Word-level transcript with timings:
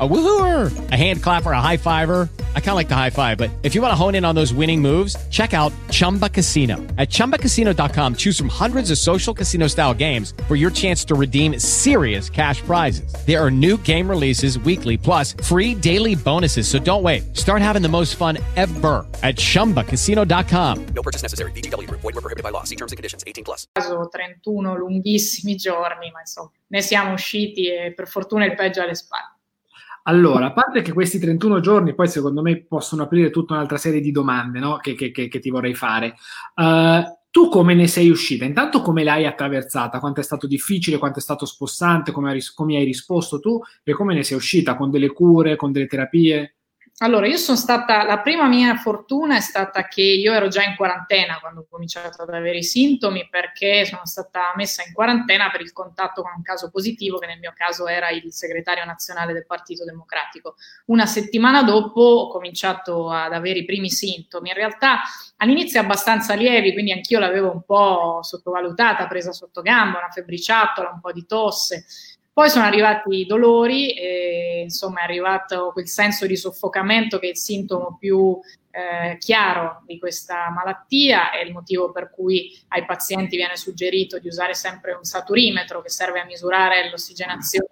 A 0.00 0.06
woohooer, 0.06 0.90
a 0.92 0.94
hand 0.94 1.22
clapper, 1.22 1.52
a 1.52 1.60
high 1.60 1.78
fiver. 1.78 2.28
I 2.54 2.60
kind 2.60 2.70
of 2.70 2.74
like 2.74 2.88
the 2.88 2.94
high 2.94 3.10
five, 3.10 3.38
but 3.38 3.50
if 3.62 3.74
you 3.74 3.80
want 3.80 3.90
to 3.90 3.96
hone 3.96 4.14
in 4.14 4.24
on 4.24 4.34
those 4.34 4.52
winning 4.52 4.80
moves, 4.80 5.16
check 5.30 5.54
out 5.54 5.72
Chumba 5.90 6.28
Casino. 6.28 6.76
At 6.98 7.08
ChumbaCasino.com, 7.08 8.14
choose 8.16 8.36
from 8.36 8.48
hundreds 8.48 8.90
of 8.90 8.98
social 8.98 9.32
casino 9.32 9.66
style 9.66 9.94
games 9.94 10.34
for 10.46 10.54
your 10.54 10.70
chance 10.70 11.04
to 11.06 11.14
redeem 11.16 11.58
serious 11.58 12.30
cash 12.30 12.60
prizes. 12.60 13.12
There 13.26 13.44
are 13.44 13.50
new 13.50 13.76
game 13.78 14.08
releases 14.08 14.56
weekly, 14.60 14.96
plus 14.96 15.32
free 15.42 15.74
daily 15.74 16.14
bonuses. 16.14 16.68
So 16.68 16.78
don't 16.78 17.02
wait. 17.02 17.36
Start 17.36 17.60
having 17.60 17.82
the 17.82 17.88
most 17.88 18.14
fun 18.14 18.38
ever 18.54 19.04
at 19.24 19.36
ChumbaCasino.com. 19.36 20.86
No 20.94 21.02
purchase 21.02 21.22
necessary. 21.22 21.50
BGW. 21.52 21.90
Void 21.90 22.04
were 22.04 22.12
prohibited 22.12 22.44
by 22.44 22.50
law. 22.50 22.62
See 22.62 22.76
terms 22.76 22.92
and 22.92 22.98
conditions. 22.98 23.24
18 23.26 23.42
plus. 23.42 23.66
31 23.74 24.76
lunghissimi 24.78 25.56
giorni, 25.56 26.10
ma 26.12 26.20
insomma, 26.20 26.52
ne 26.68 26.82
siamo 26.82 27.14
usciti 27.14 27.68
e 27.68 27.92
per 27.92 28.06
fortuna 28.06 28.44
il 28.44 28.54
peggio 28.54 28.82
alle 28.82 28.94
spalle. 28.94 29.37
Allora, 30.08 30.46
a 30.46 30.52
parte 30.52 30.80
che 30.80 30.94
questi 30.94 31.18
31 31.18 31.60
giorni 31.60 31.94
poi 31.94 32.08
secondo 32.08 32.40
me 32.40 32.64
possono 32.64 33.02
aprire 33.02 33.28
tutta 33.28 33.52
un'altra 33.52 33.76
serie 33.76 34.00
di 34.00 34.10
domande 34.10 34.58
no? 34.58 34.78
che, 34.78 34.94
che, 34.94 35.10
che, 35.10 35.28
che, 35.28 35.38
ti 35.38 35.50
vorrei 35.50 35.74
fare. 35.74 36.14
Uh, 36.54 37.02
tu 37.30 37.50
come 37.50 37.74
ne 37.74 37.86
sei 37.86 38.08
uscita? 38.08 38.46
Intanto 38.46 38.80
come 38.80 39.04
l'hai 39.04 39.26
attraversata? 39.26 40.00
Quanto 40.00 40.20
è 40.20 40.22
stato 40.22 40.46
difficile? 40.46 40.96
Quanto 40.96 41.18
è 41.18 41.22
stato 41.22 41.44
spossante? 41.44 42.10
Come, 42.10 42.30
hai, 42.30 42.84
risposto 42.84 43.38
tu? 43.38 43.60
E 43.84 43.92
come 43.92 44.14
ne 44.14 44.22
sei 44.22 44.38
uscita? 44.38 44.76
Con 44.76 44.90
delle 44.90 45.12
cure? 45.12 45.56
Con 45.56 45.72
delle 45.72 45.86
terapie? 45.86 46.57
Allora, 47.00 47.28
io 47.28 47.36
sono 47.36 47.56
stata, 47.56 48.02
la 48.02 48.18
prima 48.18 48.48
mia 48.48 48.74
fortuna 48.74 49.36
è 49.36 49.40
stata 49.40 49.86
che 49.86 50.02
io 50.02 50.32
ero 50.32 50.48
già 50.48 50.64
in 50.64 50.74
quarantena 50.74 51.38
quando 51.38 51.60
ho 51.60 51.66
cominciato 51.70 52.22
ad 52.22 52.34
avere 52.34 52.58
i 52.58 52.64
sintomi 52.64 53.28
perché 53.30 53.84
sono 53.84 54.04
stata 54.04 54.52
messa 54.56 54.82
in 54.84 54.92
quarantena 54.92 55.48
per 55.48 55.60
il 55.60 55.72
contatto 55.72 56.22
con 56.22 56.32
un 56.34 56.42
caso 56.42 56.70
positivo 56.70 57.18
che 57.18 57.28
nel 57.28 57.38
mio 57.38 57.52
caso 57.54 57.86
era 57.86 58.10
il 58.10 58.32
segretario 58.32 58.84
nazionale 58.84 59.32
del 59.32 59.46
Partito 59.46 59.84
Democratico. 59.84 60.56
Una 60.86 61.06
settimana 61.06 61.62
dopo 61.62 62.00
ho 62.00 62.28
cominciato 62.30 63.08
ad 63.10 63.32
avere 63.32 63.60
i 63.60 63.64
primi 63.64 63.90
sintomi, 63.90 64.48
in 64.48 64.56
realtà 64.56 65.02
all'inizio 65.36 65.78
abbastanza 65.78 66.34
lievi, 66.34 66.72
quindi 66.72 66.90
anch'io 66.90 67.20
l'avevo 67.20 67.52
un 67.52 67.62
po' 67.62 68.18
sottovalutata, 68.22 69.06
presa 69.06 69.30
sotto 69.30 69.62
gamba, 69.62 69.98
una 69.98 70.10
febbriciattola, 70.10 70.90
un 70.94 71.00
po' 71.00 71.12
di 71.12 71.24
tosse. 71.26 71.84
Poi 72.38 72.50
sono 72.50 72.66
arrivati 72.66 73.16
i 73.16 73.26
dolori, 73.26 73.90
e, 73.94 74.60
insomma 74.62 75.00
è 75.00 75.02
arrivato 75.02 75.72
quel 75.72 75.88
senso 75.88 76.24
di 76.24 76.36
soffocamento 76.36 77.18
che 77.18 77.26
è 77.26 77.30
il 77.30 77.36
sintomo 77.36 77.96
più 77.98 78.38
eh, 78.70 79.18
chiaro 79.18 79.82
di 79.84 79.98
questa 79.98 80.48
malattia, 80.48 81.32
è 81.32 81.42
il 81.42 81.52
motivo 81.52 81.90
per 81.90 82.12
cui 82.12 82.56
ai 82.68 82.84
pazienti 82.84 83.34
viene 83.34 83.56
suggerito 83.56 84.20
di 84.20 84.28
usare 84.28 84.54
sempre 84.54 84.92
un 84.92 85.02
saturimetro 85.02 85.82
che 85.82 85.88
serve 85.88 86.20
a 86.20 86.24
misurare 86.26 86.88
l'ossigenazione 86.88 87.66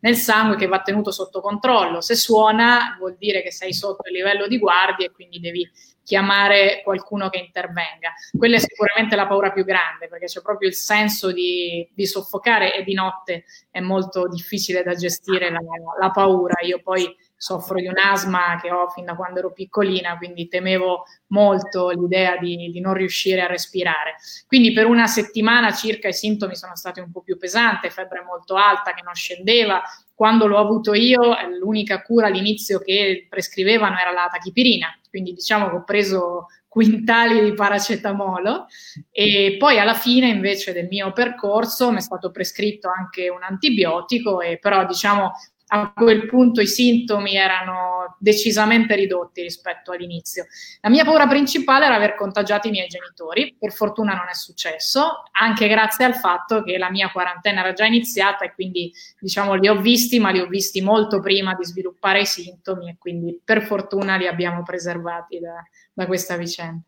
nel 0.00 0.16
sangue 0.16 0.56
che 0.56 0.66
va 0.66 0.80
tenuto 0.80 1.10
sotto 1.10 1.40
controllo. 1.40 2.00
Se 2.00 2.14
suona 2.14 2.96
vuol 2.98 3.16
dire 3.18 3.42
che 3.42 3.52
sei 3.52 3.72
sotto 3.72 4.08
il 4.08 4.14
livello 4.14 4.46
di 4.46 4.58
guardia 4.58 5.06
e 5.06 5.10
quindi 5.10 5.40
devi 5.40 5.68
chiamare 6.02 6.82
qualcuno 6.84 7.28
che 7.28 7.38
intervenga. 7.38 8.12
Quella 8.36 8.56
è 8.56 8.60
sicuramente 8.60 9.16
la 9.16 9.26
paura 9.26 9.50
più 9.50 9.64
grande 9.64 10.06
perché 10.06 10.26
c'è 10.26 10.40
proprio 10.40 10.68
il 10.68 10.74
senso 10.74 11.32
di, 11.32 11.88
di 11.92 12.06
soffocare 12.06 12.76
e 12.76 12.84
di 12.84 12.94
notte 12.94 13.44
è 13.70 13.80
molto 13.80 14.28
difficile 14.28 14.84
da 14.84 14.94
gestire 14.94 15.50
la, 15.50 15.58
la 15.98 16.10
paura. 16.10 16.62
Io 16.64 16.80
poi 16.80 17.12
soffro 17.36 17.78
di 17.78 17.86
un 17.86 17.98
asma 17.98 18.58
che 18.60 18.70
ho 18.70 18.88
fin 18.88 19.04
da 19.04 19.14
quando 19.14 19.40
ero 19.40 19.52
piccolina, 19.52 20.16
quindi 20.16 20.48
temevo 20.48 21.04
molto 21.28 21.90
l'idea 21.90 22.36
di, 22.38 22.70
di, 22.70 22.80
non 22.80 22.94
riuscire 22.94 23.42
a 23.42 23.46
respirare. 23.46 24.16
Quindi 24.46 24.72
per 24.72 24.86
una 24.86 25.06
settimana 25.06 25.72
circa 25.72 26.08
i 26.08 26.14
sintomi 26.14 26.56
sono 26.56 26.76
stati 26.76 27.00
un 27.00 27.10
po' 27.10 27.20
più 27.20 27.36
pesanti, 27.36 27.90
febbre 27.90 28.22
molto 28.22 28.54
alta 28.56 28.94
che 28.94 29.02
non 29.02 29.14
scendeva. 29.14 29.82
Quando 30.14 30.46
l'ho 30.46 30.58
avuto 30.58 30.94
io, 30.94 31.36
eh, 31.36 31.58
l'unica 31.58 32.02
cura 32.02 32.28
all'inizio 32.28 32.78
che 32.78 33.26
prescrivevano 33.28 33.98
era 33.98 34.10
la 34.12 34.28
tachipirina, 34.32 34.98
quindi 35.10 35.32
diciamo 35.32 35.68
che 35.68 35.76
ho 35.76 35.84
preso 35.84 36.46
quintali 36.76 37.42
di 37.42 37.54
paracetamolo 37.54 38.66
e 39.10 39.56
poi 39.58 39.78
alla 39.78 39.94
fine 39.94 40.28
invece 40.28 40.74
del 40.74 40.88
mio 40.88 41.10
percorso 41.14 41.90
mi 41.90 41.96
è 41.96 42.00
stato 42.02 42.30
prescritto 42.30 42.90
anche 42.94 43.30
un 43.30 43.42
antibiotico 43.42 44.42
e 44.42 44.58
però 44.58 44.84
diciamo 44.84 45.32
a 45.68 45.92
quel 45.92 46.26
punto 46.26 46.60
i 46.60 46.66
sintomi 46.66 47.34
erano 47.34 48.16
decisamente 48.18 48.94
ridotti 48.94 49.42
rispetto 49.42 49.90
all'inizio. 49.90 50.46
La 50.80 50.90
mia 50.90 51.04
paura 51.04 51.26
principale 51.26 51.86
era 51.86 51.96
aver 51.96 52.14
contagiato 52.14 52.68
i 52.68 52.70
miei 52.70 52.86
genitori, 52.86 53.56
per 53.58 53.72
fortuna 53.72 54.14
non 54.14 54.28
è 54.30 54.34
successo, 54.34 55.24
anche 55.32 55.66
grazie 55.66 56.04
al 56.04 56.14
fatto 56.14 56.62
che 56.62 56.78
la 56.78 56.90
mia 56.90 57.10
quarantena 57.10 57.60
era 57.60 57.72
già 57.72 57.84
iniziata 57.84 58.44
e 58.44 58.54
quindi 58.54 58.92
diciamo 59.18 59.54
li 59.54 59.68
ho 59.68 59.80
visti, 59.80 60.20
ma 60.20 60.30
li 60.30 60.38
ho 60.38 60.46
visti 60.46 60.80
molto 60.80 61.20
prima 61.20 61.54
di 61.54 61.64
sviluppare 61.64 62.20
i 62.20 62.26
sintomi 62.26 62.90
e 62.90 62.96
quindi 62.98 63.40
per 63.42 63.62
fortuna 63.62 64.16
li 64.16 64.28
abbiamo 64.28 64.62
preservati 64.62 65.40
da, 65.40 65.62
da 65.92 66.06
questa 66.06 66.36
vicenda. 66.36 66.80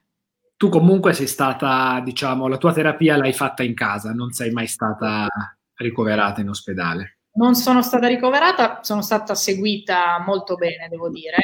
Tu 0.57 0.69
comunque 0.69 1.13
sei 1.13 1.29
stata, 1.29 2.01
diciamo, 2.03 2.49
la 2.49 2.59
tua 2.59 2.73
terapia 2.73 3.17
l'hai 3.17 3.33
fatta 3.33 3.63
in 3.63 3.75
casa, 3.75 4.13
non 4.13 4.33
sei 4.33 4.51
mai 4.51 4.67
stata 4.67 5.29
ricoverata 5.75 6.41
in 6.41 6.49
ospedale. 6.49 7.18
Non 7.39 7.55
sono 7.55 7.83
stata 7.83 8.09
ricoverata, 8.09 8.81
sono 8.83 9.01
stata 9.01 9.37
seguita 9.37 10.21
molto 10.27 10.57
bene, 10.57 10.89
devo 10.89 11.09
dire. 11.09 11.37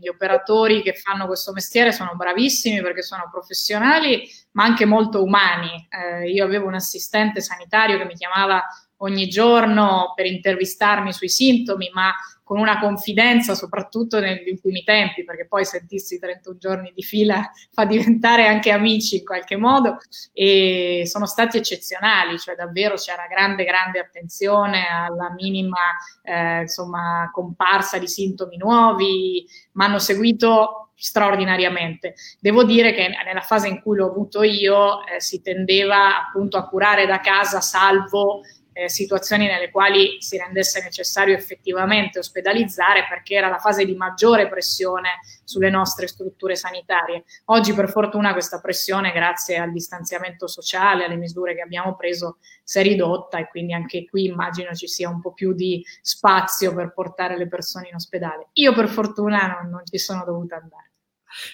Gli 0.00 0.06
operatori 0.06 0.82
che 0.82 0.92
fanno 0.94 1.26
questo 1.26 1.50
mestiere 1.50 1.90
sono 1.90 2.12
bravissimi 2.14 2.80
perché 2.80 3.02
sono 3.02 3.28
professionali, 3.28 4.22
ma 4.52 4.62
anche 4.62 4.84
molto 4.84 5.24
umani. 5.24 5.88
Eh, 5.90 6.30
io 6.30 6.44
avevo 6.44 6.68
un 6.68 6.74
assistente 6.74 7.40
sanitario 7.40 7.98
che 7.98 8.04
mi 8.04 8.14
chiamava 8.14 8.62
ogni 8.98 9.26
giorno 9.26 10.12
per 10.14 10.26
intervistarmi 10.26 11.12
sui 11.12 11.28
sintomi, 11.28 11.90
ma 11.92 12.14
con 12.46 12.60
una 12.60 12.78
confidenza, 12.78 13.56
soprattutto 13.56 14.20
negli 14.20 14.48
ultimi 14.50 14.84
tempi, 14.84 15.24
perché 15.24 15.48
poi 15.48 15.64
sentirsi 15.64 16.20
31 16.20 16.58
giorni 16.58 16.92
di 16.94 17.02
fila 17.02 17.50
fa 17.74 17.84
diventare 17.84 18.46
anche 18.46 18.70
amici 18.70 19.16
in 19.16 19.24
qualche 19.24 19.56
modo, 19.56 19.96
e 20.32 21.02
sono 21.06 21.26
stati 21.26 21.56
eccezionali, 21.56 22.38
cioè 22.38 22.54
davvero 22.54 22.94
c'era 22.94 23.26
grande, 23.26 23.64
grande 23.64 23.98
attenzione 23.98 24.86
alla 24.86 25.32
minima 25.32 25.80
eh, 26.22 26.60
insomma, 26.60 27.28
comparsa 27.32 27.98
di 27.98 28.06
sintomi 28.06 28.56
nuovi, 28.58 29.44
mi 29.72 29.84
hanno 29.84 29.98
seguito 29.98 30.90
straordinariamente. 30.94 32.14
Devo 32.40 32.64
dire 32.64 32.92
che 32.94 33.08
nella 33.24 33.40
fase 33.40 33.66
in 33.66 33.82
cui 33.82 33.96
l'ho 33.96 34.06
avuto 34.06 34.44
io 34.44 35.04
eh, 35.04 35.20
si 35.20 35.42
tendeva 35.42 36.26
appunto 36.26 36.56
a 36.56 36.66
curare 36.68 37.06
da 37.06 37.18
casa 37.18 37.60
salvo 37.60 38.42
eh, 38.76 38.90
situazioni 38.90 39.46
nelle 39.46 39.70
quali 39.70 40.18
si 40.20 40.36
rendesse 40.36 40.82
necessario 40.82 41.34
effettivamente 41.34 42.18
ospedalizzare 42.18 43.06
perché 43.08 43.34
era 43.34 43.48
la 43.48 43.56
fase 43.56 43.86
di 43.86 43.94
maggiore 43.94 44.48
pressione 44.48 45.20
sulle 45.44 45.70
nostre 45.70 46.06
strutture 46.06 46.56
sanitarie. 46.56 47.24
Oggi 47.46 47.72
per 47.72 47.88
fortuna 47.88 48.32
questa 48.32 48.60
pressione, 48.60 49.12
grazie 49.12 49.56
al 49.56 49.72
distanziamento 49.72 50.46
sociale, 50.46 51.06
alle 51.06 51.16
misure 51.16 51.54
che 51.54 51.62
abbiamo 51.62 51.96
preso, 51.96 52.36
si 52.62 52.78
è 52.78 52.82
ridotta 52.82 53.38
e 53.38 53.48
quindi 53.48 53.72
anche 53.72 54.04
qui 54.04 54.26
immagino 54.26 54.74
ci 54.74 54.88
sia 54.88 55.08
un 55.08 55.22
po' 55.22 55.32
più 55.32 55.54
di 55.54 55.82
spazio 56.02 56.74
per 56.74 56.92
portare 56.92 57.38
le 57.38 57.48
persone 57.48 57.88
in 57.88 57.94
ospedale. 57.94 58.48
Io 58.54 58.74
per 58.74 58.88
fortuna 58.88 59.46
non, 59.46 59.70
non 59.70 59.82
ci 59.86 59.96
sono 59.96 60.22
dovuta 60.24 60.56
andare. 60.56 60.85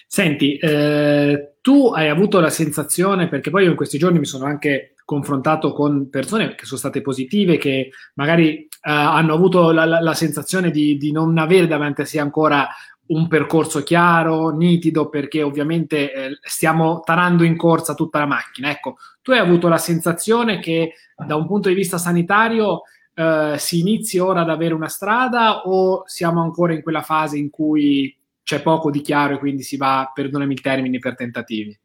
Senti, 0.07 0.57
eh, 0.57 1.55
tu 1.61 1.91
hai 1.93 2.09
avuto 2.09 2.39
la 2.39 2.49
sensazione, 2.49 3.27
perché 3.27 3.49
poi 3.49 3.63
io 3.63 3.69
in 3.71 3.75
questi 3.75 3.97
giorni 3.97 4.19
mi 4.19 4.25
sono 4.25 4.45
anche 4.45 4.93
confrontato 5.05 5.73
con 5.73 6.09
persone 6.09 6.55
che 6.55 6.65
sono 6.65 6.79
state 6.79 7.01
positive, 7.01 7.57
che 7.57 7.91
magari 8.15 8.67
uh, 8.69 8.89
hanno 8.89 9.33
avuto 9.33 9.71
la, 9.71 9.85
la, 9.85 10.01
la 10.01 10.13
sensazione 10.13 10.71
di, 10.71 10.97
di, 10.97 11.11
non 11.11 11.37
avere 11.37 11.67
davanti 11.67 12.01
a 12.01 12.05
sé 12.05 12.19
ancora 12.19 12.67
un 13.05 13.27
percorso 13.27 13.83
chiaro, 13.83 14.49
nitido, 14.49 15.09
perché 15.09 15.41
ovviamente 15.41 16.13
eh, 16.13 16.37
stiamo 16.41 17.01
tarando 17.03 17.43
in 17.43 17.57
corsa 17.57 17.95
tutta 17.95 18.19
la 18.19 18.25
macchina. 18.25 18.69
Ecco, 18.69 18.97
tu 19.21 19.31
hai 19.31 19.39
avuto 19.39 19.67
la 19.67 19.77
sensazione 19.77 20.59
che 20.59 20.93
da 21.15 21.35
un 21.35 21.45
punto 21.45 21.67
di 21.67 21.75
vista 21.75 21.97
sanitario 21.97 22.83
eh, 23.13 23.55
si 23.57 23.79
inizi 23.79 24.19
ora 24.19 24.41
ad 24.41 24.49
avere 24.49 24.73
una 24.73 24.87
strada 24.87 25.63
o 25.63 26.03
siamo 26.05 26.41
ancora 26.41 26.73
in 26.73 26.81
quella 26.81 27.01
fase 27.01 27.37
in 27.37 27.49
cui 27.49 28.15
c'è 28.43 28.61
poco 28.61 28.91
di 28.91 29.01
chiaro 29.01 29.35
e 29.35 29.39
quindi 29.39 29.63
si 29.63 29.77
va, 29.77 30.11
perdonami 30.13 30.53
il 30.53 30.61
termine, 30.61 30.99
per 30.99 31.15
tentativi? 31.15 31.77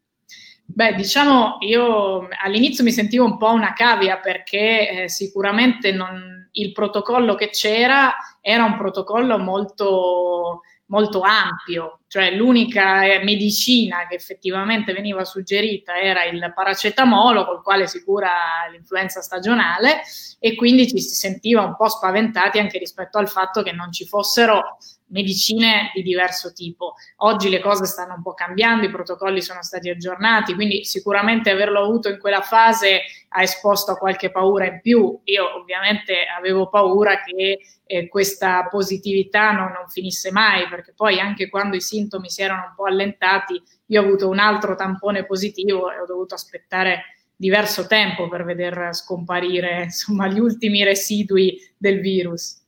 Beh, 0.70 0.94
diciamo, 0.94 1.56
io 1.60 2.28
all'inizio 2.43 2.84
mi 2.84 2.93
sentivo 2.93 3.25
un 3.25 3.38
po' 3.38 3.52
una 3.52 3.72
cavia 3.72 4.19
perché 4.19 5.05
eh, 5.05 5.08
sicuramente 5.08 5.93
non, 5.93 6.38
il 6.52 6.72
protocollo 6.72 7.34
che 7.34 7.49
c'era 7.49 8.14
era 8.43 8.64
un 8.64 8.76
protocollo 8.76 9.38
molto, 9.38 10.60
molto 10.87 11.20
ampio, 11.22 12.00
cioè 12.06 12.34
l'unica 12.34 13.04
eh, 13.04 13.25
medicina 13.25 14.06
che 14.06 14.16
effettivamente 14.16 14.93
veniva 14.93 15.25
suggerita 15.25 15.99
era 15.99 16.25
il 16.25 16.52
paracetamolo 16.54 17.46
col 17.46 17.62
quale 17.62 17.87
si 17.87 18.02
cura 18.04 18.31
l'influenza 18.70 19.22
stagionale 19.22 20.02
e 20.38 20.54
quindi 20.54 20.87
ci 20.87 21.00
si 21.00 21.14
sentiva 21.14 21.62
un 21.62 21.76
po' 21.76 21.88
spaventati 21.88 22.58
anche 22.58 22.78
rispetto 22.78 23.16
al 23.16 23.28
fatto 23.28 23.62
che 23.62 23.72
non 23.72 23.90
ci 23.90 24.06
fossero 24.06 24.76
medicine 25.08 25.90
di 25.94 26.02
diverso 26.02 26.52
tipo. 26.52 26.94
Oggi 27.19 27.49
le 27.49 27.60
cose 27.60 27.84
stanno 27.84 28.14
un 28.14 28.22
po' 28.22 28.34
cambiando, 28.34 28.87
i 28.87 28.90
protocolli 28.90 29.43
sono 29.43 29.62
stati 29.62 29.88
aggiornati, 29.88 30.55
quindi 30.55 30.84
sicuramente 30.84 31.50
averlo 31.50 31.81
avuto 31.81 32.08
in 32.08 32.19
quella 32.19 32.40
fase 32.40 33.02
ha 33.28 33.43
esposto 33.43 33.93
a 33.93 33.96
qualche 33.96 34.31
paura 34.31 34.66
in 34.66 34.81
più. 34.81 35.20
Io 35.25 35.56
ovviamente 35.56 36.25
avevo 36.37 36.69
paura 36.69 37.22
che 37.22 37.60
eh, 37.84 38.08
questa 38.08 38.66
positività 38.69 39.52
non, 39.52 39.72
non 39.72 39.88
finisse 39.88 40.31
mai, 40.31 40.69
perché 40.69 40.93
poi 40.94 41.20
anche 41.20 41.49
quando 41.49 41.76
i 41.76 41.81
sintomi 41.81 42.31
si 42.31 42.43
erano 42.43 42.69
un 42.69 42.75
po' 42.75 42.84
allentati, 42.84 43.61
io 43.87 44.02
ho 44.02 44.04
avuto 44.04 44.28
un 44.28 44.38
altro 44.38 44.75
tampone 44.75 45.25
positivo 45.25 45.90
e 45.90 46.00
ho 46.00 46.06
dovuto 46.06 46.34
aspettare 46.34 47.02
diverso 47.34 47.87
tempo 47.87 48.28
per 48.28 48.44
veder 48.44 48.93
scomparire 48.94 49.84
insomma, 49.84 50.26
gli 50.26 50.40
ultimi 50.40 50.82
residui 50.82 51.56
del 51.76 52.00
virus. 52.00 52.61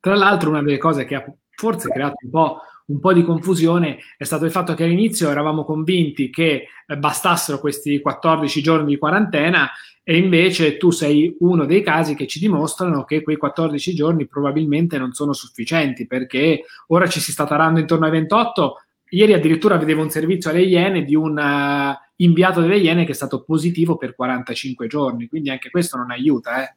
Tra 0.00 0.14
l'altro, 0.14 0.50
una 0.50 0.62
delle 0.62 0.78
cose 0.78 1.04
che 1.04 1.14
ha 1.14 1.24
forse 1.54 1.88
creato 1.88 2.16
un 2.22 2.30
po', 2.30 2.60
un 2.86 3.00
po' 3.00 3.12
di 3.12 3.22
confusione 3.22 3.98
è 4.16 4.24
stato 4.24 4.44
il 4.44 4.50
fatto 4.50 4.74
che 4.74 4.84
all'inizio 4.84 5.30
eravamo 5.30 5.64
convinti 5.64 6.30
che 6.30 6.66
eh, 6.86 6.96
bastassero 6.96 7.58
questi 7.58 8.00
14 8.00 8.62
giorni 8.62 8.86
di 8.86 8.98
quarantena 8.98 9.70
e 10.04 10.16
invece 10.16 10.76
tu 10.78 10.90
sei 10.90 11.36
uno 11.40 11.64
dei 11.64 11.82
casi 11.82 12.16
che 12.16 12.26
ci 12.26 12.40
dimostrano 12.40 13.04
che 13.04 13.22
quei 13.22 13.36
14 13.36 13.94
giorni 13.94 14.26
probabilmente 14.26 14.98
non 14.98 15.12
sono 15.12 15.32
sufficienti 15.32 16.06
perché 16.06 16.64
ora 16.88 17.06
ci 17.06 17.20
si 17.20 17.30
sta 17.30 17.46
tarando 17.46 17.78
intorno 17.78 18.06
ai 18.06 18.10
28. 18.10 18.76
Ieri 19.10 19.32
addirittura 19.34 19.76
vedevo 19.76 20.02
un 20.02 20.10
servizio 20.10 20.50
alle 20.50 20.62
Iene 20.62 21.04
di 21.04 21.14
un 21.14 21.36
uh, 21.38 21.96
inviato 22.16 22.60
delle 22.60 22.78
Iene 22.78 23.04
che 23.04 23.12
è 23.12 23.14
stato 23.14 23.42
positivo 23.44 23.96
per 23.96 24.14
45 24.16 24.86
giorni, 24.88 25.28
quindi 25.28 25.50
anche 25.50 25.70
questo 25.70 25.96
non 25.96 26.10
aiuta. 26.10 26.64
Eh. 26.64 26.74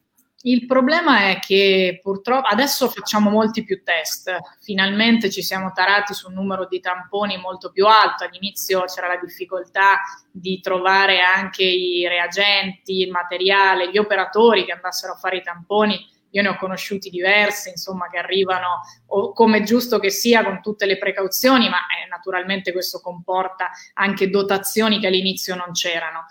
Il 0.48 0.68
problema 0.68 1.30
è 1.30 1.40
che 1.40 2.00
purtroppo 2.04 2.48
adesso 2.48 2.88
facciamo 2.88 3.32
molti 3.32 3.64
più 3.64 3.82
test, 3.84 4.32
finalmente 4.62 5.32
ci 5.32 5.42
siamo 5.42 5.72
tarati 5.72 6.14
su 6.14 6.28
un 6.28 6.36
numero 6.36 6.68
di 6.68 6.80
tamponi 6.80 7.36
molto 7.38 7.72
più 7.72 7.88
alto, 7.88 8.26
all'inizio 8.26 8.84
c'era 8.84 9.08
la 9.08 9.18
difficoltà 9.18 10.02
di 10.32 10.60
trovare 10.60 11.22
anche 11.22 11.64
i 11.64 12.08
reagenti, 12.08 13.00
il 13.00 13.10
materiale, 13.10 13.90
gli 13.90 13.98
operatori 13.98 14.66
che 14.66 14.74
andassero 14.74 15.14
a 15.14 15.18
fare 15.18 15.38
i 15.38 15.42
tamponi, 15.42 16.00
io 16.30 16.42
ne 16.44 16.50
ho 16.50 16.58
conosciuti 16.58 17.10
diversi, 17.10 17.70
insomma, 17.70 18.08
che 18.08 18.20
arrivano 18.20 18.82
come 19.34 19.64
giusto 19.64 19.98
che 19.98 20.12
sia 20.12 20.44
con 20.44 20.62
tutte 20.62 20.86
le 20.86 21.00
precauzioni, 21.00 21.70
ma 21.70 21.78
eh, 21.78 22.08
naturalmente 22.08 22.72
questo 22.72 23.00
comporta 23.00 23.72
anche 23.94 24.30
dotazioni 24.30 25.00
che 25.00 25.08
all'inizio 25.08 25.56
non 25.56 25.72
c'erano 25.72 26.26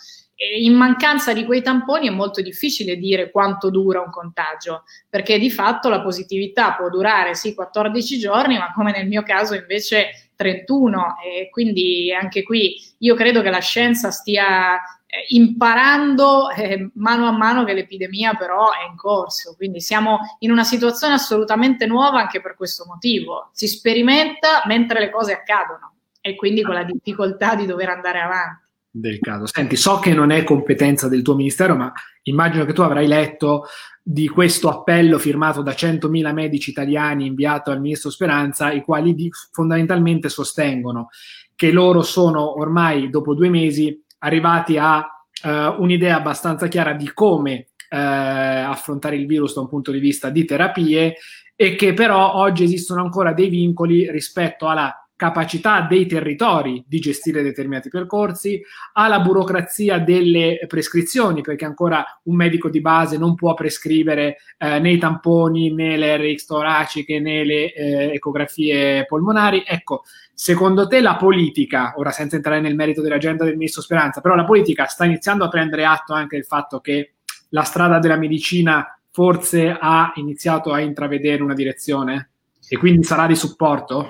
in 0.58 0.74
mancanza 0.74 1.32
di 1.32 1.44
quei 1.44 1.62
tamponi 1.62 2.08
è 2.08 2.10
molto 2.10 2.40
difficile 2.40 2.96
dire 2.96 3.30
quanto 3.30 3.70
dura 3.70 4.00
un 4.00 4.10
contagio, 4.10 4.84
perché 5.08 5.38
di 5.38 5.50
fatto 5.50 5.88
la 5.88 6.02
positività 6.02 6.74
può 6.74 6.88
durare 6.88 7.34
sì 7.34 7.54
14 7.54 8.18
giorni, 8.18 8.58
ma 8.58 8.72
come 8.72 8.92
nel 8.92 9.06
mio 9.06 9.22
caso 9.22 9.54
invece 9.54 10.30
31 10.36 11.16
e 11.24 11.48
quindi 11.50 12.12
anche 12.12 12.42
qui 12.42 12.76
io 12.98 13.14
credo 13.14 13.40
che 13.40 13.50
la 13.50 13.60
scienza 13.60 14.10
stia 14.10 14.74
eh, 15.06 15.26
imparando 15.28 16.50
eh, 16.50 16.90
mano 16.94 17.26
a 17.26 17.30
mano 17.30 17.64
che 17.64 17.72
l'epidemia 17.72 18.34
però 18.34 18.72
è 18.72 18.88
in 18.88 18.96
corso, 18.96 19.54
quindi 19.56 19.80
siamo 19.80 20.18
in 20.40 20.50
una 20.50 20.64
situazione 20.64 21.14
assolutamente 21.14 21.86
nuova 21.86 22.18
anche 22.18 22.40
per 22.40 22.56
questo 22.56 22.84
motivo. 22.86 23.50
Si 23.52 23.68
sperimenta 23.68 24.62
mentre 24.66 24.98
le 24.98 25.10
cose 25.10 25.32
accadono 25.32 25.92
e 26.20 26.34
quindi 26.34 26.62
con 26.62 26.74
la 26.74 26.84
difficoltà 26.84 27.54
di 27.54 27.66
dover 27.66 27.90
andare 27.90 28.20
avanti 28.20 28.63
del 28.96 29.18
caso. 29.18 29.46
Senti, 29.46 29.74
so 29.74 29.98
che 29.98 30.14
non 30.14 30.30
è 30.30 30.44
competenza 30.44 31.08
del 31.08 31.22
tuo 31.22 31.34
ministero, 31.34 31.74
ma 31.74 31.92
immagino 32.22 32.64
che 32.64 32.72
tu 32.72 32.82
avrai 32.82 33.08
letto 33.08 33.64
di 34.00 34.28
questo 34.28 34.68
appello 34.68 35.18
firmato 35.18 35.62
da 35.62 35.72
100.000 35.72 36.32
medici 36.32 36.70
italiani 36.70 37.26
inviato 37.26 37.72
al 37.72 37.80
ministro 37.80 38.10
Speranza, 38.10 38.70
i 38.70 38.82
quali 38.82 39.28
fondamentalmente 39.50 40.28
sostengono 40.28 41.08
che 41.56 41.72
loro 41.72 42.02
sono 42.02 42.60
ormai, 42.60 43.10
dopo 43.10 43.34
due 43.34 43.48
mesi, 43.48 44.00
arrivati 44.18 44.78
a 44.78 44.98
uh, 44.98 45.82
un'idea 45.82 46.16
abbastanza 46.16 46.68
chiara 46.68 46.92
di 46.92 47.10
come 47.12 47.70
uh, 47.90 47.96
affrontare 47.96 49.16
il 49.16 49.26
virus 49.26 49.54
da 49.54 49.62
un 49.62 49.68
punto 49.68 49.90
di 49.90 49.98
vista 49.98 50.30
di 50.30 50.44
terapie 50.44 51.16
e 51.56 51.74
che 51.74 51.94
però 51.94 52.34
oggi 52.34 52.62
esistono 52.62 53.02
ancora 53.02 53.32
dei 53.32 53.48
vincoli 53.48 54.10
rispetto 54.10 54.68
alla 54.68 55.03
capacità 55.16 55.82
dei 55.82 56.06
territori 56.06 56.84
di 56.86 56.98
gestire 56.98 57.42
determinati 57.42 57.88
percorsi, 57.88 58.60
alla 58.94 59.20
burocrazia 59.20 59.98
delle 59.98 60.64
prescrizioni, 60.66 61.40
perché 61.40 61.64
ancora 61.64 62.04
un 62.24 62.36
medico 62.36 62.68
di 62.68 62.80
base 62.80 63.16
non 63.16 63.34
può 63.34 63.54
prescrivere 63.54 64.38
eh, 64.58 64.78
né 64.80 64.92
i 64.92 64.98
tamponi, 64.98 65.72
né 65.72 65.96
le 65.96 66.16
RX 66.16 66.46
toraciche, 66.46 67.20
né 67.20 67.44
le 67.44 67.72
eh, 67.72 68.12
ecografie 68.14 69.04
polmonari. 69.06 69.62
Ecco, 69.66 70.02
secondo 70.32 70.86
te 70.88 71.00
la 71.00 71.16
politica, 71.16 71.94
ora 71.96 72.10
senza 72.10 72.36
entrare 72.36 72.60
nel 72.60 72.74
merito 72.74 73.00
dell'agenda 73.00 73.44
del 73.44 73.56
ministro 73.56 73.82
Speranza, 73.82 74.20
però 74.20 74.34
la 74.34 74.44
politica 74.44 74.86
sta 74.86 75.04
iniziando 75.04 75.44
a 75.44 75.48
prendere 75.48 75.84
atto 75.84 76.12
anche 76.12 76.36
del 76.36 76.46
fatto 76.46 76.80
che 76.80 77.14
la 77.50 77.62
strada 77.62 78.00
della 78.00 78.16
medicina 78.16 78.98
forse 79.12 79.76
ha 79.78 80.12
iniziato 80.16 80.72
a 80.72 80.80
intravedere 80.80 81.42
una 81.42 81.54
direzione 81.54 82.30
e 82.68 82.76
quindi 82.76 83.04
sarà 83.04 83.28
di 83.28 83.36
supporto? 83.36 84.08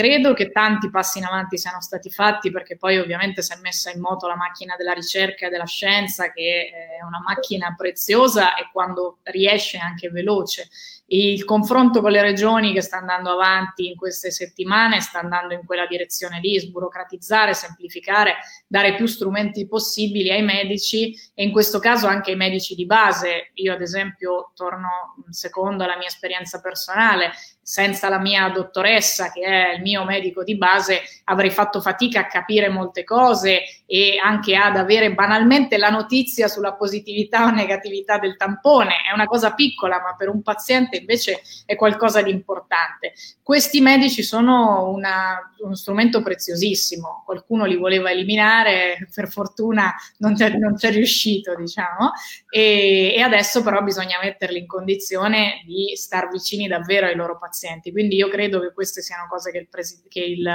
Credo 0.00 0.32
che 0.32 0.50
tanti 0.50 0.88
passi 0.88 1.18
in 1.18 1.24
avanti 1.24 1.58
siano 1.58 1.82
stati 1.82 2.08
fatti 2.08 2.50
perché 2.50 2.78
poi 2.78 2.96
ovviamente 2.96 3.42
si 3.42 3.52
è 3.52 3.58
messa 3.60 3.90
in 3.90 4.00
moto 4.00 4.26
la 4.26 4.34
macchina 4.34 4.74
della 4.74 4.94
ricerca 4.94 5.46
e 5.46 5.50
della 5.50 5.66
scienza 5.66 6.32
che 6.32 6.70
è 6.98 7.04
una 7.04 7.20
macchina 7.20 7.74
preziosa 7.76 8.54
e 8.54 8.70
quando 8.72 9.18
riesce 9.24 9.76
anche 9.76 10.08
veloce 10.08 10.70
il 11.12 11.44
confronto 11.44 12.00
con 12.00 12.12
le 12.12 12.22
regioni 12.22 12.72
che 12.72 12.82
sta 12.82 12.98
andando 12.98 13.30
avanti 13.30 13.88
in 13.88 13.96
queste 13.96 14.30
settimane 14.30 15.00
sta 15.00 15.18
andando 15.18 15.54
in 15.54 15.64
quella 15.64 15.86
direzione 15.86 16.38
lì, 16.38 16.58
sburocratizzare, 16.58 17.52
semplificare, 17.52 18.36
dare 18.66 18.94
più 18.94 19.06
strumenti 19.06 19.66
possibili 19.66 20.30
ai 20.30 20.42
medici 20.42 21.12
e 21.34 21.42
in 21.42 21.50
questo 21.50 21.80
caso 21.80 22.06
anche 22.06 22.30
ai 22.30 22.36
medici 22.36 22.76
di 22.76 22.86
base. 22.86 23.50
Io 23.54 23.72
ad 23.72 23.80
esempio 23.80 24.52
torno 24.54 25.16
secondo 25.30 25.82
alla 25.82 25.96
mia 25.96 26.06
esperienza 26.06 26.60
personale, 26.60 27.32
senza 27.70 28.08
la 28.08 28.18
mia 28.18 28.48
dottoressa 28.48 29.30
che 29.30 29.42
è 29.42 29.74
il 29.76 29.82
mio 29.82 30.02
medico 30.02 30.42
di 30.42 30.56
base 30.56 31.02
avrei 31.26 31.50
fatto 31.50 31.80
fatica 31.80 32.18
a 32.18 32.26
capire 32.26 32.68
molte 32.68 33.04
cose 33.04 33.62
e 33.86 34.18
anche 34.20 34.56
ad 34.56 34.76
avere 34.76 35.14
banalmente 35.14 35.78
la 35.78 35.88
notizia 35.88 36.48
sulla 36.48 36.74
positività 36.74 37.44
o 37.44 37.50
negatività 37.50 38.18
del 38.18 38.36
tampone. 38.36 38.94
È 39.08 39.14
una 39.14 39.26
cosa 39.26 39.54
piccola, 39.54 40.00
ma 40.00 40.16
per 40.16 40.28
un 40.28 40.42
paziente 40.42 40.96
invece 40.96 41.42
è 41.64 41.76
qualcosa 41.76 42.22
di 42.22 42.30
importante. 42.30 43.12
Questi 43.40 43.80
medici 43.80 44.24
sono 44.24 44.90
una, 44.90 45.38
uno 45.58 45.74
strumento 45.76 46.22
preziosissimo, 46.22 47.22
qualcuno 47.24 47.66
li 47.66 47.76
voleva 47.76 48.10
eliminare, 48.10 49.08
per 49.14 49.28
fortuna 49.28 49.94
non 50.18 50.34
c'è, 50.34 50.50
non 50.56 50.74
c'è 50.74 50.90
riuscito, 50.90 51.54
diciamo, 51.54 52.12
e, 52.48 53.14
e, 53.16 53.20
adesso 53.20 53.62
però 53.62 53.80
bisogna 53.82 54.18
metterli 54.20 54.58
in 54.58 54.66
condizione 54.66 55.62
di 55.66 55.96
star 55.96 56.28
vicini 56.28 56.66
davvero 56.66 57.06
ai 57.06 57.14
loro 57.14 57.38
pazienti. 57.38 57.58
Quindi 57.92 58.16
io 58.16 58.28
credo 58.28 58.60
che 58.60 58.72
queste 58.72 59.02
siano 59.02 59.26
cose 59.28 59.50
che 59.50 59.58
il, 59.58 59.68
pres- 59.68 60.02
che 60.08 60.20
il 60.20 60.48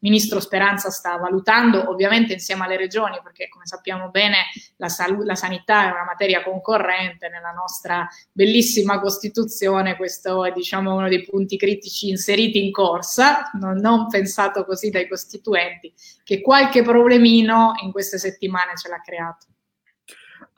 ministro 0.00 0.40
Speranza 0.40 0.90
sta 0.90 1.16
valutando, 1.16 1.90
ovviamente 1.90 2.32
insieme 2.32 2.64
alle 2.64 2.76
regioni, 2.76 3.20
perché 3.22 3.48
come 3.48 3.66
sappiamo 3.66 4.10
bene 4.10 4.44
la, 4.76 4.88
sal- 4.88 5.24
la 5.24 5.34
sanità 5.34 5.88
è 5.88 5.90
una 5.90 6.04
materia 6.04 6.42
concorrente 6.42 7.28
nella 7.28 7.50
nostra 7.50 8.08
bellissima 8.32 9.00
Costituzione 9.00 9.96
questo 9.96 10.44
è 10.44 10.52
diciamo, 10.52 10.94
uno 10.94 11.08
dei 11.08 11.24
punti 11.24 11.56
critici 11.56 12.08
inseriti 12.08 12.64
in 12.64 12.72
corsa, 12.72 13.50
non, 13.54 13.76
non 13.76 14.08
pensato 14.08 14.64
così 14.64 14.90
dai 14.90 15.08
costituenti, 15.08 15.92
che 16.22 16.40
qualche 16.40 16.82
problemino 16.82 17.72
in 17.82 17.92
queste 17.92 18.18
settimane 18.18 18.76
ce 18.76 18.88
l'ha 18.88 19.00
creato. 19.00 19.46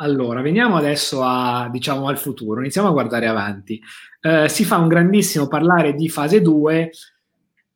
Allora, 0.01 0.43
veniamo 0.43 0.77
adesso 0.77 1.23
a, 1.23 1.69
diciamo, 1.71 2.07
al 2.09 2.19
futuro, 2.19 2.61
iniziamo 2.61 2.89
a 2.89 2.93
guardare 2.93 3.27
avanti. 3.27 3.81
Eh, 4.21 4.49
si 4.49 4.65
fa 4.65 4.77
un 4.77 4.89
grandissimo 4.89 5.49
parlare 5.49 5.95
di 5.95 6.09
fase 6.09 6.41
2 6.41 6.91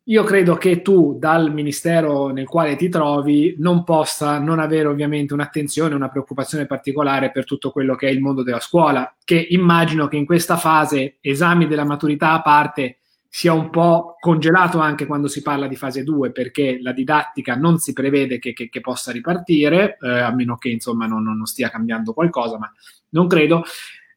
io 0.07 0.25
credo 0.25 0.57
che 0.57 0.83
tu 0.83 1.17
dal 1.17 1.53
ministero 1.53 2.31
nel 2.31 2.49
quale 2.49 2.75
ti 2.75 2.89
trovi 2.89 3.55
non 3.59 3.85
possa 3.85 4.41
non 4.41 4.59
avere 4.59 4.89
ovviamente 4.89 5.33
un'attenzione, 5.33 5.95
una 5.95 6.09
preoccupazione 6.09 6.67
particolare 6.67 7.31
per 7.31 7.45
tutto 7.45 7.71
quello 7.71 7.95
che 7.95 8.09
è 8.09 8.11
il 8.11 8.21
mondo 8.21 8.43
della 8.43 8.59
scuola, 8.59 9.15
che 9.25 9.47
immagino 9.51 10.09
che 10.09 10.17
in 10.17 10.27
questa 10.27 10.57
fase, 10.57 11.19
esami 11.21 11.69
della 11.69 11.85
maturità 11.85 12.33
a 12.33 12.43
parte, 12.43 12.99
sia 13.35 13.55
un 13.55 13.71
po' 13.71 14.17
congelato 14.21 14.79
anche 14.79 15.07
quando 15.07 15.27
si 15.27 15.41
parla 15.41 15.67
di 15.67 15.75
fase 15.75 16.05
2 16.05 16.33
perché 16.33 16.79
la 16.83 16.93
didattica 16.93 17.57
non 17.57 17.79
si 17.79 17.95
prevede 17.95 18.39
che, 18.39 18.53
che, 18.53 18.69
che 18.69 18.81
possa 18.83 19.11
ripartire, 19.11 19.97
eh, 20.03 20.19
a 20.21 20.31
meno 20.35 20.59
che 20.59 20.69
insomma 20.69 21.07
non, 21.07 21.23
non, 21.23 21.47
stia 21.47 21.71
cambiando 21.71 22.13
qualcosa, 22.13 22.59
ma 22.59 22.71
non 23.11 23.27
credo. 23.29 23.65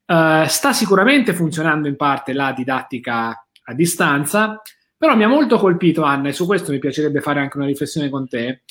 Uh, 0.05 0.45
sta 0.47 0.73
sicuramente 0.73 1.33
funzionando 1.33 1.87
in 1.87 1.95
parte 1.95 2.33
la 2.33 2.51
didattica 2.51 3.47
a 3.63 3.73
distanza, 3.73 4.61
però 4.97 5.15
mi 5.15 5.23
ha 5.23 5.29
molto 5.29 5.59
colpito 5.59 6.03
Anna 6.03 6.27
e 6.27 6.33
su 6.33 6.45
questo 6.45 6.73
mi 6.73 6.79
piacerebbe 6.79 7.21
fare 7.21 7.39
anche 7.39 7.55
una 7.55 7.67
riflessione 7.67 8.09
con 8.09 8.27
te. 8.27 8.63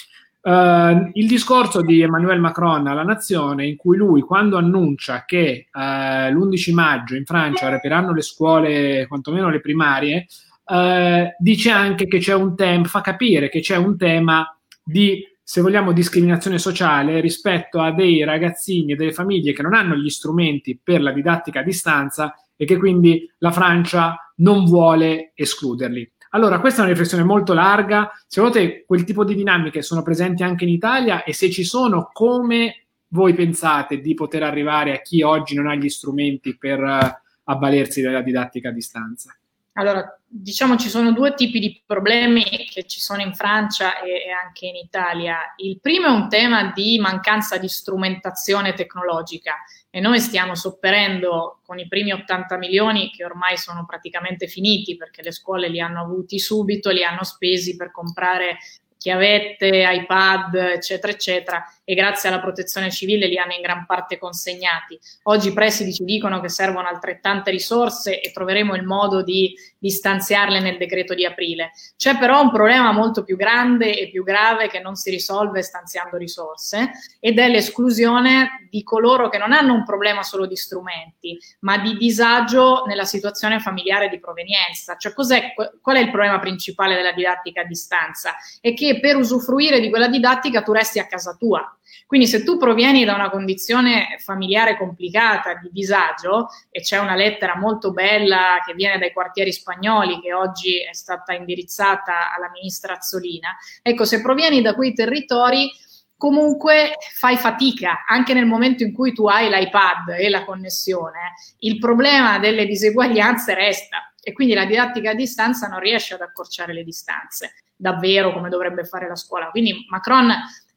Uh, 0.46 1.08
il 1.14 1.26
discorso 1.26 1.80
di 1.80 2.02
Emmanuel 2.02 2.38
Macron 2.38 2.86
alla 2.86 3.02
nazione, 3.02 3.66
in 3.66 3.76
cui 3.76 3.96
lui, 3.96 4.20
quando 4.20 4.58
annuncia 4.58 5.24
che 5.24 5.68
uh, 5.72 5.80
l'11 5.80 6.74
maggio 6.74 7.16
in 7.16 7.24
Francia 7.24 7.70
riapriranno 7.70 8.12
le 8.12 8.20
scuole, 8.20 9.06
quantomeno 9.06 9.48
le 9.48 9.60
primarie, 9.60 10.26
uh, 10.66 11.34
dice 11.38 11.70
anche 11.70 12.06
che 12.06 12.18
c'è 12.18 12.34
un 12.34 12.54
tema, 12.54 12.84
fa 12.84 13.00
capire 13.00 13.48
che 13.48 13.60
c'è 13.60 13.76
un 13.76 13.96
tema 13.96 14.46
di, 14.84 15.26
se 15.42 15.62
vogliamo, 15.62 15.92
discriminazione 15.92 16.58
sociale 16.58 17.20
rispetto 17.20 17.80
a 17.80 17.90
dei 17.92 18.22
ragazzini 18.22 18.92
e 18.92 18.96
delle 18.96 19.12
famiglie 19.12 19.54
che 19.54 19.62
non 19.62 19.72
hanno 19.72 19.96
gli 19.96 20.10
strumenti 20.10 20.78
per 20.82 21.00
la 21.00 21.12
didattica 21.12 21.60
a 21.60 21.64
distanza 21.64 22.34
e 22.54 22.66
che 22.66 22.76
quindi 22.76 23.26
la 23.38 23.50
Francia 23.50 24.14
non 24.36 24.66
vuole 24.66 25.32
escluderli. 25.34 26.12
Allora, 26.34 26.58
questa 26.58 26.80
è 26.80 26.82
una 26.82 26.90
riflessione 26.90 27.22
molto 27.22 27.54
larga. 27.54 28.10
Secondo 28.26 28.56
te 28.56 28.84
quel 28.84 29.04
tipo 29.04 29.24
di 29.24 29.36
dinamiche 29.36 29.82
sono 29.82 30.02
presenti 30.02 30.42
anche 30.42 30.64
in 30.64 30.70
Italia 30.70 31.22
e 31.22 31.32
se 31.32 31.48
ci 31.48 31.62
sono, 31.62 32.10
come 32.12 32.86
voi 33.08 33.34
pensate 33.34 34.00
di 34.00 34.14
poter 34.14 34.42
arrivare 34.42 34.92
a 34.92 35.00
chi 35.00 35.22
oggi 35.22 35.54
non 35.54 35.68
ha 35.68 35.76
gli 35.76 35.88
strumenti 35.88 36.58
per 36.58 36.82
uh, 36.82 37.08
avvalersi 37.44 38.00
della 38.00 38.20
didattica 38.20 38.70
a 38.70 38.72
distanza? 38.72 39.32
Allora, 39.76 40.20
diciamo 40.24 40.76
ci 40.76 40.88
sono 40.88 41.12
due 41.12 41.34
tipi 41.34 41.58
di 41.58 41.82
problemi 41.84 42.44
che 42.70 42.84
ci 42.86 43.00
sono 43.00 43.22
in 43.22 43.34
Francia 43.34 44.00
e, 44.02 44.30
anche 44.30 44.66
in 44.66 44.76
Italia. 44.76 45.54
Il 45.56 45.80
primo 45.80 46.06
è 46.06 46.10
un 46.10 46.28
tema 46.28 46.70
di 46.72 46.98
mancanza 47.00 47.58
di 47.58 47.66
strumentazione 47.68 48.72
tecnologica 48.74 49.54
e 49.90 49.98
noi 49.98 50.20
stiamo 50.20 50.54
sopperendo 50.54 51.60
con 51.64 51.80
i 51.80 51.88
primi 51.88 52.12
80 52.12 52.56
milioni 52.56 53.10
che 53.10 53.24
ormai 53.24 53.56
sono 53.56 53.84
praticamente 53.84 54.46
finiti 54.46 54.96
perché 54.96 55.22
le 55.22 55.32
scuole 55.32 55.68
li 55.68 55.80
hanno 55.80 56.02
avuti 56.02 56.38
subito, 56.38 56.90
li 56.90 57.02
hanno 57.02 57.24
spesi 57.24 57.74
per 57.74 57.90
comprare 57.90 58.58
chiavette, 58.96 59.84
iPad, 59.86 60.54
eccetera, 60.54 61.12
eccetera, 61.12 61.73
e 61.84 61.94
grazie 61.94 62.28
alla 62.28 62.40
protezione 62.40 62.90
civile 62.90 63.26
li 63.26 63.38
hanno 63.38 63.52
in 63.52 63.60
gran 63.60 63.84
parte 63.86 64.18
consegnati. 64.18 64.98
Oggi 65.24 65.48
i 65.48 65.52
presidi 65.52 65.92
ci 65.92 66.04
dicono 66.04 66.40
che 66.40 66.48
servono 66.48 66.88
altrettante 66.88 67.50
risorse 67.50 68.20
e 68.20 68.32
troveremo 68.32 68.74
il 68.74 68.84
modo 68.84 69.22
di, 69.22 69.54
di 69.78 69.90
stanziarle 69.90 70.60
nel 70.60 70.78
decreto 70.78 71.14
di 71.14 71.26
aprile. 71.26 71.72
C'è 71.96 72.18
però 72.18 72.40
un 72.40 72.50
problema 72.50 72.92
molto 72.92 73.22
più 73.22 73.36
grande 73.36 73.98
e 73.98 74.08
più 74.10 74.24
grave 74.24 74.68
che 74.68 74.80
non 74.80 74.94
si 74.94 75.10
risolve 75.10 75.62
stanziando 75.62 76.16
risorse 76.16 76.90
ed 77.20 77.38
è 77.38 77.48
l'esclusione 77.48 78.66
di 78.70 78.82
coloro 78.82 79.28
che 79.28 79.38
non 79.38 79.52
hanno 79.52 79.74
un 79.74 79.84
problema 79.84 80.22
solo 80.22 80.46
di 80.46 80.56
strumenti, 80.56 81.38
ma 81.60 81.78
di 81.78 81.96
disagio 81.96 82.84
nella 82.86 83.04
situazione 83.04 83.60
familiare 83.60 84.08
di 84.08 84.18
provenienza. 84.18 84.96
Cioè, 84.96 85.12
qual 85.12 85.96
è 85.96 86.00
il 86.00 86.10
problema 86.10 86.38
principale 86.38 86.94
della 86.94 87.12
didattica 87.12 87.60
a 87.60 87.64
distanza? 87.64 88.34
È 88.60 88.72
che 88.72 89.00
per 89.00 89.16
usufruire 89.16 89.80
di 89.80 89.90
quella 89.90 90.08
didattica 90.08 90.62
tu 90.62 90.72
resti 90.72 90.98
a 90.98 91.06
casa 91.06 91.34
tua 91.34 91.73
quindi 92.06 92.26
se 92.26 92.42
tu 92.44 92.56
provieni 92.56 93.04
da 93.04 93.14
una 93.14 93.30
condizione 93.30 94.16
familiare 94.18 94.76
complicata, 94.76 95.54
di 95.54 95.70
disagio, 95.72 96.48
e 96.70 96.80
c'è 96.80 96.98
una 96.98 97.14
lettera 97.14 97.56
molto 97.56 97.90
bella 97.92 98.62
che 98.64 98.74
viene 98.74 98.98
dai 98.98 99.12
quartieri 99.12 99.52
spagnoli, 99.52 100.20
che 100.20 100.32
oggi 100.32 100.78
è 100.78 100.94
stata 100.94 101.32
indirizzata 101.32 102.34
alla 102.34 102.50
ministra 102.50 102.94
Azzolina, 102.94 103.56
ecco, 103.82 104.04
se 104.04 104.20
provieni 104.20 104.62
da 104.62 104.74
quei 104.74 104.92
territori, 104.92 105.70
comunque 106.16 106.96
fai 107.14 107.36
fatica 107.36 108.04
anche 108.06 108.34
nel 108.34 108.46
momento 108.46 108.82
in 108.82 108.92
cui 108.92 109.12
tu 109.12 109.26
hai 109.26 109.48
l'iPad 109.48 110.10
e 110.16 110.28
la 110.30 110.44
connessione, 110.44 111.34
il 111.58 111.78
problema 111.78 112.38
delle 112.38 112.66
diseguaglianze 112.66 113.54
resta 113.54 114.12
e 114.22 114.32
quindi 114.32 114.54
la 114.54 114.64
didattica 114.64 115.10
a 115.10 115.14
distanza 115.14 115.66
non 115.66 115.80
riesce 115.80 116.14
ad 116.14 116.22
accorciare 116.22 116.72
le 116.72 116.82
distanze 116.82 117.56
davvero 117.76 118.32
come 118.32 118.48
dovrebbe 118.48 118.84
fare 118.84 119.06
la 119.06 119.16
scuola. 119.16 119.50
Quindi 119.50 119.84
Macron 119.90 120.32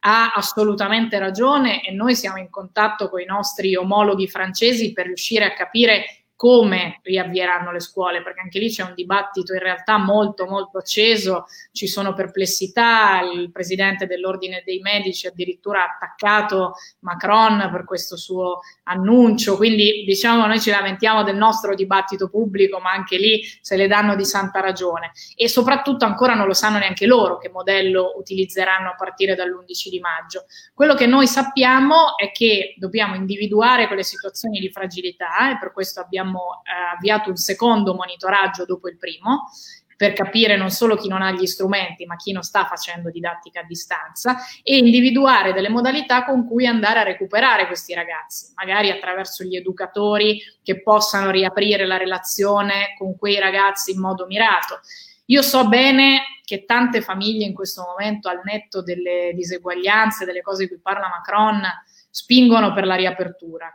ha 0.09 0.31
assolutamente 0.31 1.19
ragione 1.19 1.83
e 1.83 1.91
noi 1.91 2.15
siamo 2.15 2.37
in 2.37 2.49
contatto 2.49 3.09
con 3.09 3.19
i 3.19 3.25
nostri 3.25 3.75
omologhi 3.75 4.29
francesi 4.29 4.93
per 4.93 5.07
riuscire 5.07 5.43
a 5.43 5.53
capire 5.53 6.26
come 6.38 7.00
riavvieranno 7.01 7.72
le 7.72 7.79
scuole, 7.79 8.22
perché 8.22 8.41
anche 8.41 8.60
lì 8.60 8.70
c'è 8.70 8.84
un 8.84 8.94
dibattito 8.94 9.53
in 9.53 9.60
realtà 9.60 9.98
molto 9.98 10.46
molto 10.46 10.77
acceso, 10.77 11.48
ci 11.72 11.88
sono 11.88 12.13
perplessità, 12.13 13.22
il 13.22 13.51
presidente 13.51 14.06
dell'ordine 14.06 14.62
dei 14.63 14.79
medici 14.79 15.25
addirittura 15.25 15.82
ha 15.82 15.96
attaccato 15.96 16.75
Macron 17.00 17.70
per 17.72 17.86
questo 17.86 18.15
suo 18.15 18.60
annuncio, 18.84 19.58
quindi 19.58 20.03
diciamo 20.06 20.46
noi 20.46 20.62
ci 20.62 20.70
lamentiamo 20.70 21.24
del 21.24 21.36
nostro 21.36 21.74
dibattito 21.74 22.29
pubblico, 22.29 22.79
ma 22.79 22.91
anche 22.91 23.17
lì 23.17 23.41
se 23.62 23.75
le 23.75 23.88
danno 23.88 24.15
di 24.15 24.24
santa 24.24 24.60
ragione. 24.60 25.12
E 25.36 25.50
soprattutto 25.50 26.06
ancora 26.06 26.36
non 26.36 26.46
lo 26.46 26.53
sanno 26.53 26.77
neanche 26.77 27.08
loro 27.08 27.39
che 27.39 27.50
modello 27.50 28.13
utilizzeranno 28.15 28.91
a 28.91 28.96
partire 28.96 29.34
dall'11 29.34 29.89
di 29.89 30.00
maggio. 30.00 30.46
Quello 30.75 30.94
che 30.94 31.08
noi 31.08 31.25
sappiamo 31.25 32.15
è 32.15 32.32
che 32.32 32.75
dobbiamo 32.77 33.15
individuare 33.15 33.88
quelle 33.88 34.03
situazioni 34.03 34.60
di 34.60 34.70
fragilità 34.70 35.50
e 35.50 35.58
per 35.58 35.72
questo 35.72 36.00
abbiamo 36.00 36.26
abbiamo 36.27 36.62
eh, 36.63 36.96
avviato 36.96 37.29
un 37.29 37.38
secondo 37.38 37.96
monitoraggio 37.96 38.65
dopo 38.65 38.89
il 38.89 38.98
primo 38.98 39.50
per 39.96 40.13
capire 40.13 40.57
non 40.57 40.69
solo 40.69 40.96
chi 40.96 41.07
non 41.07 41.24
ha 41.24 41.31
gli 41.31 41.48
strumenti, 41.48 42.05
ma 42.05 42.15
chi 42.17 42.31
non 42.31 42.43
sta 42.43 42.65
facendo 42.65 43.10
didattica 43.10 43.62
a 43.62 43.63
distanza 43.63 44.38
e 44.62 44.77
individuare 44.77 45.53
delle 45.53 45.69
modalità 45.69 46.24
con 46.24 46.48
cui 46.48 46.67
andare 46.67 47.00
a 47.00 47.03
recuperare 47.03 47.65
questi 47.65 47.96
ragazzi, 47.96 48.51
magari 48.55 48.91
attraverso 48.91 49.43
gli 49.43 49.55
educatori 49.55 50.39
che 50.62 50.84
possano 50.84 51.31
riaprire 51.31 51.88
la 51.88 51.98
relazione 51.98 52.93
con 52.96 53.17
quei 53.17 53.39
ragazzi 53.39 53.91
in 53.91 54.00
modo 54.00 54.27
mirato. 54.27 54.81
Io 55.29 55.41
so 55.41 55.67
bene 55.67 56.22
che 56.46 56.63
tante 56.65 57.01
famiglie 57.01 57.46
in 57.46 57.55
questo 57.55 57.81
momento, 57.81 58.29
al 58.29 58.41
netto 58.43 58.84
delle 58.84 59.31
diseguaglianze, 59.34 60.25
delle 60.25 60.43
cose 60.43 60.63
di 60.63 60.69
cui 60.69 60.79
parla 60.79 61.10
Macron, 61.10 61.63
spingono 62.12 62.72
per 62.72 62.86
la 62.86 62.96
riapertura 62.96 63.67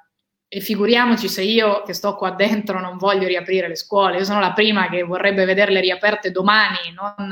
e 0.55 0.61
figuriamoci 0.61 1.31
se 1.31 1.41
io 1.41 1.83
che 1.83 1.95
sto 1.95 2.15
qua 2.15 2.33
dentro 2.33 2.79
non 2.79 2.99
voglio 2.99 3.27
riaprire 3.27 3.69
le 3.69 3.75
scuole, 3.75 4.19
io 4.19 4.25
sono 4.25 4.39
la 4.39 4.53
prima 4.53 4.91
che 4.91 5.03
vorrebbe 5.03 5.47
vederle 5.47 5.81
riaperte 5.81 6.31
domani, 6.31 6.93
non, 6.95 7.27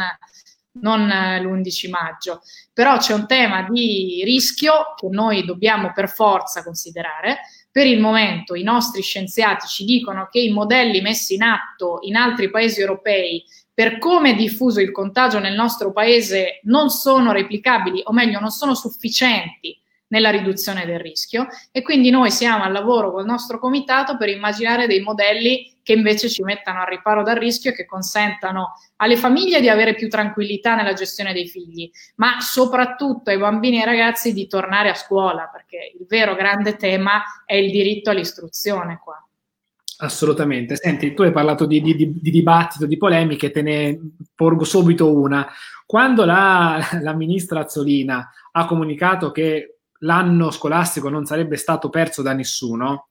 non 0.81 1.07
l'11 1.07 1.91
maggio. 1.91 2.41
Però 2.73 2.97
c'è 2.97 3.13
un 3.13 3.27
tema 3.27 3.67
di 3.69 4.23
rischio 4.25 4.95
che 4.97 5.09
noi 5.11 5.45
dobbiamo 5.45 5.93
per 5.93 6.09
forza 6.09 6.63
considerare. 6.65 7.41
Per 7.71 7.87
il 7.87 8.01
momento 8.01 8.55
i 8.55 8.63
nostri 8.63 9.03
scienziati 9.03 9.67
ci 9.67 9.85
dicono 9.85 10.29
che 10.31 10.41
i 10.41 10.51
modelli 10.51 11.03
messi 11.03 11.35
in 11.35 11.43
atto 11.43 11.99
in 12.05 12.17
altri 12.17 12.49
paesi 12.49 12.81
europei 12.81 13.45
per 13.75 13.99
come 13.99 14.31
è 14.31 14.35
diffuso 14.35 14.81
il 14.81 14.93
contagio 14.93 15.39
nel 15.39 15.55
nostro 15.55 15.93
paese 15.93 16.61
non 16.63 16.89
sono 16.89 17.33
replicabili, 17.33 18.01
o 18.05 18.13
meglio, 18.13 18.41
non 18.41 18.51
sono 18.51 18.75
sufficienti 18.75 19.79
nella 20.11 20.31
riduzione 20.31 20.87
del 20.87 21.01
rischio 21.01 21.47
e 21.73 21.83
quindi 21.83 22.11
noi 22.11 22.31
siamo 22.31 22.65
al 22.65 22.73
lavoro 22.73 23.11
col 23.11 23.25
nostro 23.25 23.59
comitato 23.59 24.17
per 24.17 24.29
immaginare 24.29 24.87
dei 24.87 25.01
modelli 25.01 25.79
che 25.83 25.93
invece 25.93 26.29
ci 26.29 26.43
mettano 26.43 26.81
al 26.81 26.87
riparo 26.87 27.23
dal 27.23 27.37
rischio 27.37 27.71
e 27.71 27.75
che 27.75 27.87
consentano 27.87 28.75
alle 28.97 29.17
famiglie 29.17 29.61
di 29.61 29.69
avere 29.69 29.95
più 29.95 30.09
tranquillità 30.09 30.75
nella 30.75 30.93
gestione 30.93 31.33
dei 31.33 31.49
figli, 31.49 31.91
ma 32.17 32.41
soprattutto 32.41 33.31
ai 33.31 33.39
bambini 33.39 33.77
e 33.77 33.81
ai 33.81 33.87
ragazzi 33.87 34.33
di 34.33 34.47
tornare 34.47 34.91
a 34.91 34.95
scuola, 34.95 35.49
perché 35.51 35.93
il 35.99 36.07
vero 36.07 36.35
grande 36.35 36.77
tema 36.77 37.23
è 37.45 37.55
il 37.55 37.71
diritto 37.71 38.11
all'istruzione 38.11 39.01
qua. 39.03 39.25
Assolutamente. 40.03 40.77
Senti, 40.77 41.13
tu 41.13 41.23
hai 41.23 41.33
parlato 41.33 41.67
di, 41.67 41.81
di, 41.83 41.95
di, 41.95 42.31
dibattito, 42.31 42.87
di 42.87 42.97
polemiche, 42.97 43.51
te 43.51 43.61
ne 43.61 43.99
porgo 44.35 44.65
subito 44.65 45.15
una. 45.15 45.47
Quando 45.85 46.25
la, 46.25 46.79
la 47.03 47.15
ministra 47.15 47.61
Azzolina 47.61 48.31
ha 48.53 48.65
comunicato 48.65 49.31
che 49.31 49.80
l'anno 50.01 50.51
scolastico 50.51 51.09
non 51.09 51.25
sarebbe 51.25 51.57
stato 51.57 51.89
perso 51.89 52.23
da 52.23 52.33
nessuno, 52.33 53.09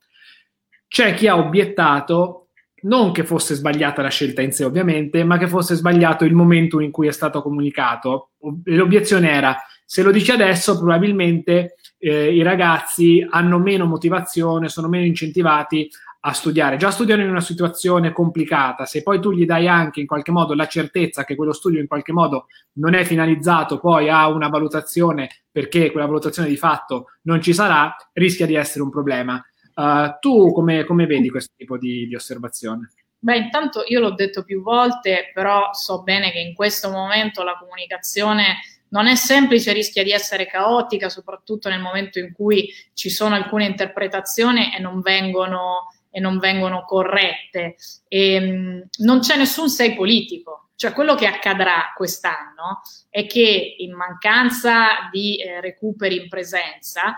c'è 0.88 1.14
chi 1.14 1.28
ha 1.28 1.38
obiettato 1.38 2.48
non 2.82 3.12
che 3.12 3.26
fosse 3.26 3.56
sbagliata 3.56 4.02
la 4.02 4.10
scelta 4.10 4.42
in 4.42 4.52
sé 4.52 4.64
ovviamente, 4.64 5.24
ma 5.24 5.38
che 5.38 5.48
fosse 5.48 5.76
sbagliato 5.76 6.24
il 6.24 6.34
momento 6.34 6.80
in 6.80 6.92
cui 6.92 7.08
è 7.08 7.12
stato 7.12 7.42
comunicato. 7.42 8.32
L'obiezione 8.66 9.32
era, 9.32 9.58
se 9.86 10.02
lo 10.02 10.12
dici 10.12 10.32
adesso 10.32 10.78
probabilmente 10.78 11.76
eh, 11.98 12.34
i 12.34 12.42
ragazzi 12.42 13.26
hanno 13.30 13.60
meno 13.60 13.86
motivazione, 13.86 14.70
sono 14.70 14.88
meno 14.88 15.06
incentivati 15.06 15.90
a 16.22 16.34
studiare. 16.34 16.78
Già 16.78 16.92
studiano 16.92 17.22
in 17.22 17.30
una 17.30 17.42
situazione 17.42 18.12
complicata, 18.12 18.86
se 18.86 19.04
poi 19.04 19.22
tu 19.22 19.32
gli 19.32 19.46
dai 19.46 19.68
anche 19.68 20.02
in 20.02 20.08
qualche 20.08 20.32
modo 20.32 20.54
la 20.54 20.68
certezza 20.68 21.24
che 21.24 21.36
quello 21.36 21.54
studio 21.54 21.80
in 21.80 21.88
qualche 21.88 22.12
modo 22.12 22.48
non 22.74 22.94
è 22.94 23.04
finalizzato 23.06 23.80
poi 23.80 24.10
a 24.10 24.28
una 24.28 24.50
valutazione 24.50 25.30
perché 25.52 25.92
quella 25.92 26.08
valutazione 26.08 26.50
di 26.50 26.58
fatto 26.58 27.08
non 27.24 27.42
ci 27.42 27.54
sarà, 27.54 27.96
rischia 28.14 28.46
di 28.46 28.56
essere 28.56 28.84
un 28.84 28.90
problema. 28.90 29.42
Uh, 29.74 30.18
tu 30.20 30.52
come, 30.52 30.84
come, 30.84 31.06
vedi 31.06 31.30
questo 31.30 31.54
tipo 31.56 31.78
di, 31.78 32.06
di 32.06 32.16
osservazione? 32.16 32.92
Beh, 33.18 33.38
intanto 33.38 33.84
io 33.88 34.02
l'ho 34.02 34.14
detto 34.14 34.44
più 34.44 34.62
volte, 34.62 35.32
però 35.34 35.74
so 35.74 36.04
bene 36.04 36.32
che 36.32 36.40
in 36.40 36.54
questo 36.54 36.90
momento 36.90 37.44
la 37.44 37.58
comunicazione 37.58 38.58
non 38.90 39.08
è 39.08 39.16
semplice, 39.16 39.74
rischia 39.74 40.04
di 40.04 40.12
essere 40.12 40.48
caotica, 40.48 41.10
soprattutto 41.10 41.70
nel 41.70 41.82
momento 41.82 42.20
in 42.20 42.34
cui 42.34 42.70
ci 42.94 43.10
sono 43.10 43.36
alcune 43.36 43.66
interpretazioni 43.66 44.74
e 44.76 44.80
non 44.80 45.02
vengono, 45.02 45.88
e 46.10 46.20
non 46.20 46.40
vengono 46.40 46.84
corrette. 46.86 47.76
E, 48.08 48.34
ehm, 48.34 48.88
non 49.00 49.20
c'è 49.20 49.38
nessun 49.38 49.70
sei 49.70 49.96
politico. 49.96 50.70
Cioè, 50.76 50.94
quello 50.94 51.16
che 51.16 51.28
accadrà 51.28 51.92
quest'anno 51.96 52.82
è 53.10 53.26
che 53.26 53.76
in 53.80 53.94
mancanza 53.94 55.10
di 55.12 55.42
eh, 55.42 55.60
recuperi 55.60 56.16
in 56.22 56.30
presenza, 56.30 57.16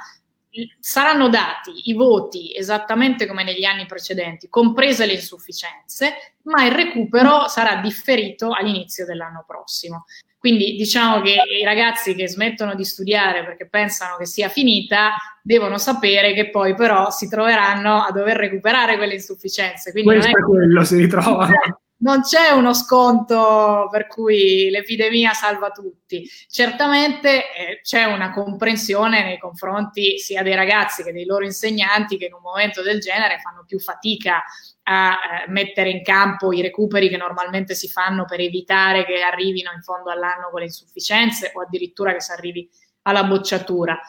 saranno 0.79 1.29
dati 1.29 1.89
i 1.89 1.93
voti 1.93 2.55
esattamente 2.55 3.25
come 3.25 3.43
negli 3.43 3.63
anni 3.63 3.85
precedenti, 3.85 4.49
comprese 4.49 5.05
le 5.05 5.13
insufficienze, 5.13 6.35
ma 6.43 6.65
il 6.65 6.73
recupero 6.73 7.47
sarà 7.47 7.77
differito 7.77 8.51
all'inizio 8.51 9.05
dell'anno 9.05 9.45
prossimo. 9.47 10.05
Quindi 10.41 10.75
diciamo 10.75 11.21
che 11.21 11.35
i 11.61 11.63
ragazzi 11.63 12.15
che 12.15 12.27
smettono 12.27 12.73
di 12.73 12.83
studiare 12.83 13.45
perché 13.45 13.67
pensano 13.69 14.17
che 14.17 14.25
sia 14.25 14.49
finita 14.49 15.13
devono 15.43 15.77
sapere 15.77 16.33
che 16.33 16.49
poi 16.49 16.73
però 16.73 17.11
si 17.11 17.29
troveranno 17.29 18.01
a 18.01 18.11
dover 18.11 18.37
recuperare 18.37 18.97
quelle 18.97 19.13
insufficienze. 19.13 19.91
Quindi 19.91 20.09
Questo 20.09 20.35
è, 20.35 20.39
è 20.39 20.43
quello, 20.43 20.83
si 20.83 20.97
ritrovano 20.97 21.53
non 22.01 22.21
c'è 22.21 22.49
uno 22.49 22.73
sconto 22.73 23.87
per 23.91 24.07
cui 24.07 24.69
l'epidemia 24.69 25.33
salva 25.33 25.69
tutti. 25.69 26.27
Certamente 26.47 27.53
eh, 27.53 27.81
c'è 27.81 28.05
una 28.05 28.31
comprensione 28.31 29.23
nei 29.23 29.37
confronti 29.37 30.17
sia 30.17 30.43
dei 30.43 30.55
ragazzi 30.55 31.03
che 31.03 31.11
dei 31.11 31.25
loro 31.25 31.45
insegnanti 31.45 32.17
che 32.17 32.25
in 32.25 32.33
un 32.33 32.41
momento 32.41 32.81
del 32.81 32.99
genere 32.99 33.39
fanno 33.39 33.63
più 33.65 33.79
fatica 33.79 34.43
a 34.83 35.11
eh, 35.11 35.49
mettere 35.51 35.89
in 35.89 36.03
campo 36.03 36.51
i 36.51 36.61
recuperi 36.61 37.07
che 37.07 37.17
normalmente 37.17 37.75
si 37.75 37.87
fanno 37.87 38.25
per 38.25 38.39
evitare 38.39 39.05
che 39.05 39.21
arrivino 39.21 39.71
in 39.71 39.81
fondo 39.81 40.09
all'anno 40.09 40.49
con 40.49 40.59
le 40.59 40.65
insufficienze 40.65 41.51
o 41.53 41.61
addirittura 41.61 42.13
che 42.13 42.21
si 42.21 42.31
arrivi 42.31 42.67
alla 43.03 43.23
bocciatura. 43.23 43.99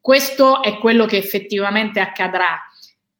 Questo 0.00 0.62
è 0.62 0.78
quello 0.78 1.06
che 1.06 1.16
effettivamente 1.16 2.00
accadrà 2.00 2.60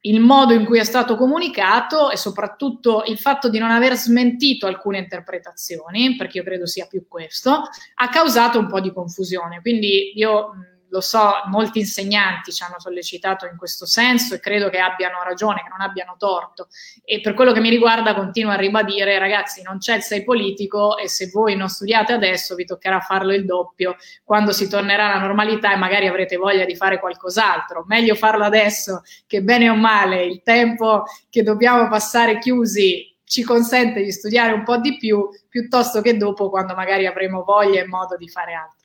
il 0.01 0.19
modo 0.21 0.53
in 0.53 0.65
cui 0.65 0.79
è 0.79 0.83
stato 0.83 1.15
comunicato 1.15 2.09
e 2.09 2.17
soprattutto 2.17 3.03
il 3.07 3.17
fatto 3.17 3.49
di 3.49 3.59
non 3.59 3.71
aver 3.71 3.95
smentito 3.95 4.65
alcune 4.65 4.99
interpretazioni, 4.99 6.15
perché 6.15 6.37
io 6.37 6.43
credo 6.43 6.65
sia 6.65 6.85
più 6.85 7.05
questo, 7.07 7.63
ha 7.95 8.09
causato 8.09 8.59
un 8.59 8.67
po' 8.67 8.79
di 8.79 8.93
confusione. 8.93 9.59
Quindi 9.61 10.13
io 10.15 10.51
lo 10.89 11.01
so, 11.01 11.31
molti 11.45 11.79
insegnanti 11.79 12.51
ci 12.51 12.63
hanno 12.63 12.79
sollecitato 12.79 13.45
in 13.45 13.57
questo 13.57 13.85
senso 13.85 14.35
e 14.35 14.39
credo 14.39 14.69
che 14.69 14.79
abbiano 14.79 15.21
ragione, 15.23 15.61
che 15.61 15.69
non 15.69 15.81
abbiano 15.81 16.15
torto. 16.17 16.67
E 17.03 17.21
per 17.21 17.33
quello 17.33 17.51
che 17.51 17.59
mi 17.59 17.69
riguarda 17.69 18.15
continuo 18.15 18.51
a 18.51 18.55
ribadire, 18.55 19.19
ragazzi, 19.19 19.61
non 19.61 19.77
c'è 19.77 19.95
il 19.95 20.01
sei 20.01 20.23
politico 20.23 20.97
e 20.97 21.07
se 21.07 21.29
voi 21.31 21.55
non 21.55 21.69
studiate 21.69 22.13
adesso 22.13 22.55
vi 22.55 22.65
toccherà 22.65 22.99
farlo 22.99 23.33
il 23.33 23.45
doppio 23.45 23.95
quando 24.23 24.51
si 24.51 24.67
tornerà 24.67 25.11
alla 25.11 25.25
normalità 25.25 25.73
e 25.73 25.77
magari 25.77 26.07
avrete 26.07 26.37
voglia 26.37 26.65
di 26.65 26.75
fare 26.75 26.99
qualcos'altro. 26.99 27.85
Meglio 27.87 28.15
farlo 28.15 28.43
adesso 28.43 29.01
che 29.27 29.41
bene 29.41 29.69
o 29.69 29.75
male 29.75 30.23
il 30.25 30.41
tempo 30.43 31.03
che 31.29 31.43
dobbiamo 31.43 31.87
passare 31.87 32.39
chiusi 32.39 33.09
ci 33.29 33.43
consente 33.43 34.01
di 34.01 34.11
studiare 34.11 34.53
un 34.53 34.63
po' 34.63 34.77
di 34.77 34.97
più 34.97 35.29
piuttosto 35.47 36.01
che 36.01 36.17
dopo 36.17 36.49
quando 36.49 36.73
magari 36.73 37.05
avremo 37.05 37.43
voglia 37.43 37.79
e 37.79 37.85
modo 37.85 38.17
di 38.17 38.27
fare 38.27 38.53
altro. 38.53 38.78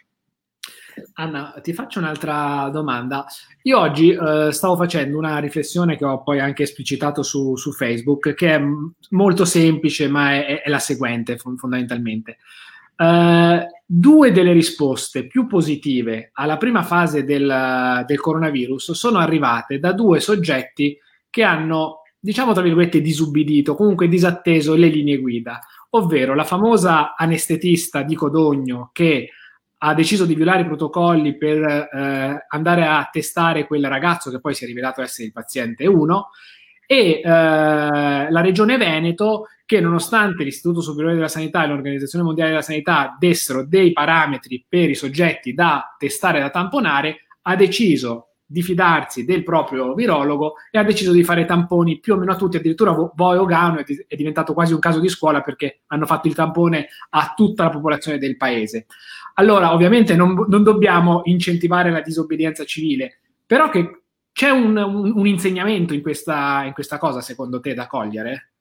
Anna, 1.15 1.55
ti 1.63 1.73
faccio 1.73 1.99
un'altra 1.99 2.69
domanda. 2.73 3.27
Io 3.63 3.79
oggi 3.79 4.11
eh, 4.11 4.49
stavo 4.53 4.77
facendo 4.77 5.19
una 5.19 5.39
riflessione 5.39 5.97
che 5.97 6.05
ho 6.05 6.23
poi 6.23 6.41
anche 6.41 6.63
esplicitato 6.63 7.23
su, 7.23 7.57
su 7.57 7.73
Facebook, 7.73 8.35
che 8.35 8.55
è 8.55 8.63
molto 9.11 9.45
semplice, 9.45 10.09
ma 10.09 10.35
è, 10.35 10.63
è 10.63 10.71
la 10.71 10.79
seguente 10.79 11.37
fondamentalmente. 11.37 12.39
Uh, 12.97 13.59
due 13.85 14.31
delle 14.31 14.53
risposte 14.53 15.27
più 15.27 15.49
positive 15.49 16.31
alla 16.35 16.57
prima 16.59 16.85
fase 16.85 17.25
del, 17.25 18.05
del, 18.07 18.21
coronavirus 18.21 18.93
sono 18.93 19.19
arrivate 19.19 19.81
da 19.81 19.91
due 19.91 20.21
soggetti 20.21 20.97
che 21.29 21.43
hanno, 21.43 22.03
diciamo 22.21 22.53
tra 22.53 22.63
virgolette, 22.63 23.01
disubbidito, 23.01 23.75
comunque 23.75 24.07
disatteso 24.07 24.77
le 24.77 24.87
linee 24.87 25.19
guida, 25.19 25.59
ovvero 25.91 26.35
la 26.35 26.45
famosa 26.45 27.17
anestetista 27.17 28.03
di 28.03 28.15
Codogno 28.15 28.91
che 28.93 29.31
ha 29.87 29.93
deciso 29.93 30.25
di 30.25 30.35
violare 30.35 30.63
i 30.63 30.67
protocolli 30.67 31.37
per 31.37 31.63
eh, 31.63 32.47
andare 32.49 32.87
a 32.87 33.07
testare 33.13 33.67
quel 33.67 33.87
ragazzo 33.87 34.31
che 34.31 34.41
poi 34.41 34.55
si 34.55 34.65
è 34.65 34.67
rivelato 34.67 35.03
essere 35.03 35.27
il 35.27 35.33
paziente 35.33 35.87
1 35.87 36.29
e 36.87 37.21
eh, 37.23 37.23
la 37.23 38.41
regione 38.41 38.79
Veneto 38.79 39.49
che 39.67 39.81
nonostante 39.81 40.43
l'Istituto 40.43 40.81
Superiore 40.81 41.15
della 41.15 41.29
Sanità 41.29 41.65
e 41.65 41.67
l'Organizzazione 41.67 42.25
Mondiale 42.25 42.51
della 42.51 42.63
Sanità 42.63 43.15
dessero 43.19 43.67
dei 43.67 43.93
parametri 43.93 44.65
per 44.67 44.89
i 44.89 44.95
soggetti 44.95 45.53
da 45.53 45.95
testare 45.99 46.39
e 46.39 46.41
da 46.43 46.51
tamponare, 46.51 47.27
ha 47.43 47.55
deciso 47.55 48.29
di 48.47 48.63
fidarsi 48.63 49.25
del 49.25 49.43
proprio 49.43 49.95
virologo 49.95 50.55
e 50.71 50.79
ha 50.79 50.85
deciso 50.85 51.13
di 51.13 51.25
fare 51.25 51.45
tamponi 51.45 51.99
più 51.99 52.15
o 52.15 52.17
meno 52.17 52.33
a 52.33 52.37
tutti, 52.37 52.57
addirittura 52.57 52.95
Voiogano 53.15 53.79
è, 53.79 53.85
è 54.07 54.17
diventato 54.17 54.53
quasi 54.53 54.73
un 54.73 54.79
caso 54.79 55.01
di 55.01 55.09
scuola 55.09 55.41
perché 55.41 55.81
hanno 55.89 56.07
fatto 56.07 56.29
il 56.29 56.35
tampone 56.35 56.89
a 57.11 57.33
tutta 57.35 57.65
la 57.65 57.71
popolazione 57.71 58.19
del 58.19 58.37
paese. 58.37 58.87
Allora, 59.35 59.73
ovviamente 59.73 60.15
non, 60.15 60.47
non 60.49 60.63
dobbiamo 60.63 61.23
incentivare 61.25 61.91
la 61.91 62.01
disobbedienza 62.01 62.65
civile, 62.65 63.21
però 63.47 63.69
che 63.69 64.03
c'è 64.33 64.51
un, 64.51 64.77
un, 64.77 65.13
un 65.15 65.27
insegnamento 65.27 65.95
in 65.95 66.03
questa, 66.03 66.63
in 66.65 66.73
questa, 66.73 66.99
cosa, 66.99 67.21
secondo 67.21 67.61
te, 67.61 67.75
da 67.75 67.87
cogliere? 67.87 68.53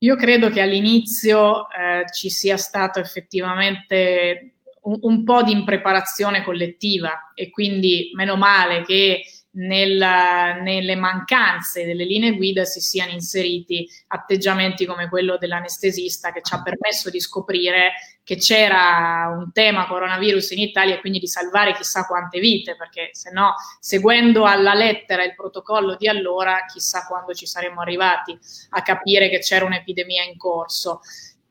Io 0.00 0.16
credo 0.16 0.50
che 0.50 0.60
all'inizio 0.60 1.68
eh, 1.70 2.04
ci 2.12 2.28
sia 2.28 2.56
stato 2.56 2.98
effettivamente 2.98 4.56
un, 4.82 4.98
un 5.00 5.24
po' 5.24 5.42
di 5.42 5.52
impreparazione 5.52 6.42
collettiva 6.42 7.32
e 7.34 7.50
quindi 7.50 8.10
meno 8.14 8.36
male 8.36 8.82
che 8.82 9.22
nella, 9.56 10.54
nelle 10.54 10.96
mancanze 10.96 11.84
delle 11.84 12.04
linee 12.04 12.36
guida 12.36 12.64
si 12.64 12.80
siano 12.80 13.12
inseriti 13.12 13.88
atteggiamenti 14.08 14.86
come 14.86 15.08
quello 15.08 15.36
dell'anestesista 15.38 16.32
che 16.32 16.40
ci 16.42 16.54
ha 16.54 16.62
permesso 16.62 17.10
di 17.10 17.20
scoprire 17.20 17.92
che 18.22 18.36
c'era 18.36 19.32
un 19.32 19.52
tema 19.52 19.86
coronavirus 19.86 20.50
in 20.50 20.58
Italia 20.58 20.96
e 20.96 21.00
quindi 21.00 21.20
di 21.20 21.28
salvare 21.28 21.74
chissà 21.74 22.06
quante 22.06 22.40
vite, 22.40 22.74
perché 22.74 23.10
se 23.12 23.30
no, 23.30 23.54
seguendo 23.78 24.44
alla 24.44 24.74
lettera 24.74 25.22
il 25.22 25.36
protocollo 25.36 25.94
di 25.94 26.08
allora, 26.08 26.64
chissà 26.66 27.06
quando 27.06 27.32
ci 27.34 27.46
saremmo 27.46 27.82
arrivati 27.82 28.36
a 28.70 28.82
capire 28.82 29.28
che 29.28 29.38
c'era 29.38 29.64
un'epidemia 29.64 30.24
in 30.24 30.36
corso 30.36 31.02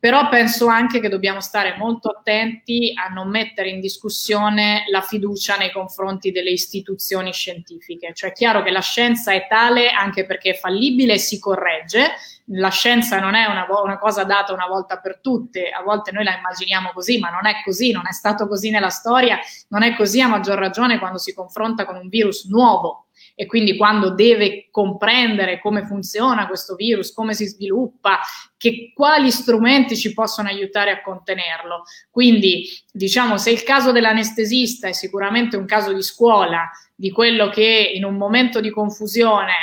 però 0.05 0.29
penso 0.29 0.67
anche 0.67 0.99
che 0.99 1.09
dobbiamo 1.09 1.41
stare 1.41 1.77
molto 1.79 2.09
attenti 2.09 2.93
a 2.95 3.11
non 3.11 3.27
mettere 3.27 3.69
in 3.69 3.79
discussione 3.79 4.83
la 4.91 5.01
fiducia 5.01 5.55
nei 5.55 5.71
confronti 5.71 6.31
delle 6.31 6.51
istituzioni 6.51 7.33
scientifiche. 7.33 8.13
Cioè 8.13 8.29
è 8.29 8.33
chiaro 8.33 8.61
che 8.61 8.69
la 8.69 8.81
scienza 8.81 9.31
è 9.31 9.47
tale 9.47 9.89
anche 9.89 10.27
perché 10.27 10.51
è 10.51 10.55
fallibile 10.57 11.13
e 11.13 11.17
si 11.17 11.39
corregge, 11.39 12.11
la 12.49 12.69
scienza 12.69 13.19
non 13.19 13.33
è 13.33 13.47
una, 13.47 13.65
una, 13.83 13.97
cosa 13.97 14.23
data 14.25 14.53
una 14.53 14.67
volta 14.67 14.99
per 14.99 15.21
tutte, 15.21 15.71
a 15.71 15.81
volte 15.81 16.11
noi 16.11 16.23
la 16.23 16.37
immaginiamo 16.37 16.91
così, 16.93 17.17
ma 17.17 17.31
non 17.31 17.47
è 17.47 17.63
così, 17.63 17.91
non 17.91 18.05
è 18.07 18.13
stato 18.13 18.47
così 18.47 18.69
nella 18.69 18.89
storia, 18.89 19.39
non 19.69 19.81
è 19.81 19.95
così 19.95 20.21
a 20.21 20.27
maggior 20.27 20.59
ragione 20.59 20.99
quando 20.99 21.17
si 21.17 21.33
confronta 21.33 21.83
con 21.83 21.95
un 21.95 22.09
virus 22.09 22.45
nuovo 22.45 23.04
e 23.35 23.45
quindi 23.45 23.75
quando 23.75 24.11
deve 24.11 24.69
comprendere 24.71 25.59
come 25.59 25.85
funziona 25.85 26.47
questo 26.47 26.75
virus, 26.75 27.11
come 27.11 27.33
si 27.33 27.45
sviluppa, 27.45 28.19
che, 28.57 28.93
quali 28.95 29.29
strumenti 29.29 29.97
ci 29.97 30.13
possono 30.13 30.47
aiutare 30.47 30.91
a 30.91 31.01
contenerlo. 31.01 31.83
Quindi, 32.09 32.67
diciamo, 32.91 33.37
se 33.37 33.51
il 33.51 33.63
caso 33.63 33.91
dell'anestesista 33.91 34.87
è 34.87 34.93
sicuramente 34.93 35.57
un 35.57 35.65
caso 35.65 35.91
di 35.91 36.01
scuola, 36.01 36.69
di 36.95 37.11
quello 37.11 37.49
che 37.49 37.91
in 37.93 38.05
un 38.05 38.15
momento 38.15 38.61
di 38.61 38.69
confusione 38.69 39.53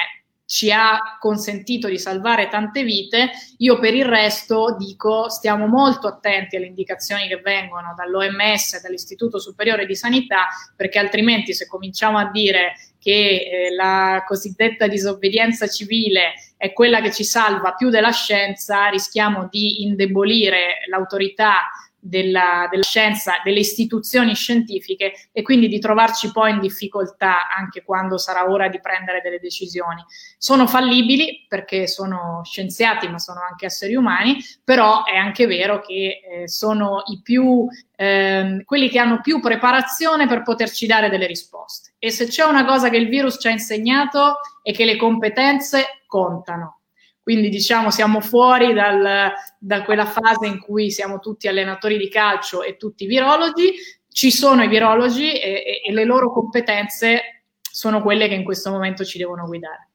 ci 0.45 0.71
ha 0.71 1.17
consentito 1.19 1.89
di 1.89 1.99
salvare 1.99 2.49
tante 2.49 2.85
vite, 2.85 3.31
io 3.57 3.79
per 3.79 3.95
il 3.95 4.05
resto 4.05 4.77
dico 4.79 5.31
stiamo 5.31 5.67
molto 5.67 6.09
attenti 6.09 6.57
alle 6.57 6.67
indicazioni 6.67 7.27
che 7.27 7.41
vengono 7.41 7.95
dall'OMS 7.97 8.83
dall'Istituto 8.83 9.39
Superiore 9.39 9.87
di 9.87 9.97
Sanità, 9.97 10.49
perché 10.77 10.99
altrimenti 10.99 11.55
se 11.55 11.67
cominciamo 11.67 12.19
a 12.19 12.31
dire 12.31 12.75
che 13.03 13.11
eh, 13.11 13.75
la 13.75 14.23
cosiddetta 14.25 14.87
disobbedienza 14.87 15.67
civile 15.67 16.35
è 16.57 16.73
quella 16.73 17.01
che 17.01 17.11
ci 17.11 17.25
salva 17.25 17.75
più 17.75 17.91
della 17.91 18.13
scienza, 18.13 18.89
rischiamo 18.89 19.49
di 19.51 19.83
indebolire 19.83 20.85
l'autorità 20.89 21.69
della, 22.05 22.67
della, 22.69 22.83
scienza, 22.83 23.35
delle 23.45 23.61
istituzioni 23.61 24.35
scientifiche 24.35 25.13
e 25.31 25.43
quindi 25.43 25.69
di 25.69 25.79
trovarci 25.79 26.33
poi 26.33 26.51
in 26.51 26.59
difficoltà 26.59 27.49
anche 27.49 27.85
quando 27.85 28.19
sarà 28.19 28.51
ora 28.51 28.69
di 28.69 28.81
prendere 28.81 29.21
delle 29.21 29.39
decisioni. 29.39 30.05
Sono 30.37 30.67
fallibili 30.67 31.47
perché 31.47 31.87
sono 31.87 32.41
scienziati 32.43 33.07
ma 33.07 33.21
sono 33.21 33.41
anche 33.49 33.67
esseri 33.67 33.95
umani, 33.95 34.39
però 34.65 35.05
è 35.05 35.17
anche 35.17 35.47
vero 35.47 35.81
che 35.81 36.21
eh, 36.43 36.49
sono 36.49 37.05
i 37.07 37.21
più, 37.23 37.69
eh, 37.95 38.63
quelli 38.65 38.89
che 38.89 38.99
hanno 38.99 39.21
più 39.21 39.41
preparazione 39.41 40.27
per 40.27 40.43
poterci 40.43 40.87
dare 40.87 41.09
delle 41.09 41.29
risposte. 41.29 41.93
E 42.01 42.11
se 42.11 42.27
c'è 42.27 42.43
una 42.45 42.65
cosa 42.65 42.91
che 42.91 42.97
il 42.97 43.09
virus 43.09 43.39
ci 43.41 43.47
ha 43.47 43.53
insegnato 43.53 44.39
è 44.61 44.73
che 44.73 44.85
le 44.85 44.97
competenze 44.97 46.03
contano 46.09 46.79
quindi 47.23 47.49
diciamo 47.49 47.91
siamo 47.91 48.21
fuori 48.21 48.73
dal, 48.73 49.33
da 49.59 49.83
quella 49.85 50.07
fase 50.07 50.47
in 50.47 50.59
cui 50.59 50.91
siamo 50.91 51.21
tutti 51.21 51.47
allenatori 51.47 51.97
di 51.97 52.09
calcio 52.09 52.63
e 52.63 52.77
tutti 52.77 53.07
virologi, 53.07 53.73
ci 54.09 54.31
sono 54.31 54.63
i 54.63 54.69
virologi 54.69 55.33
e, 55.33 55.63
e, 55.65 55.83
e 55.87 55.93
le 55.93 56.05
loro 56.05 56.33
competenze 56.33 57.45
sono 57.61 58.03
quelle 58.03 58.29
che 58.29 58.35
in 58.35 58.45
questo 58.45 58.71
momento 58.71 59.05
ci 59.05 59.19
devono 59.19 59.47
guidare. 59.47 59.89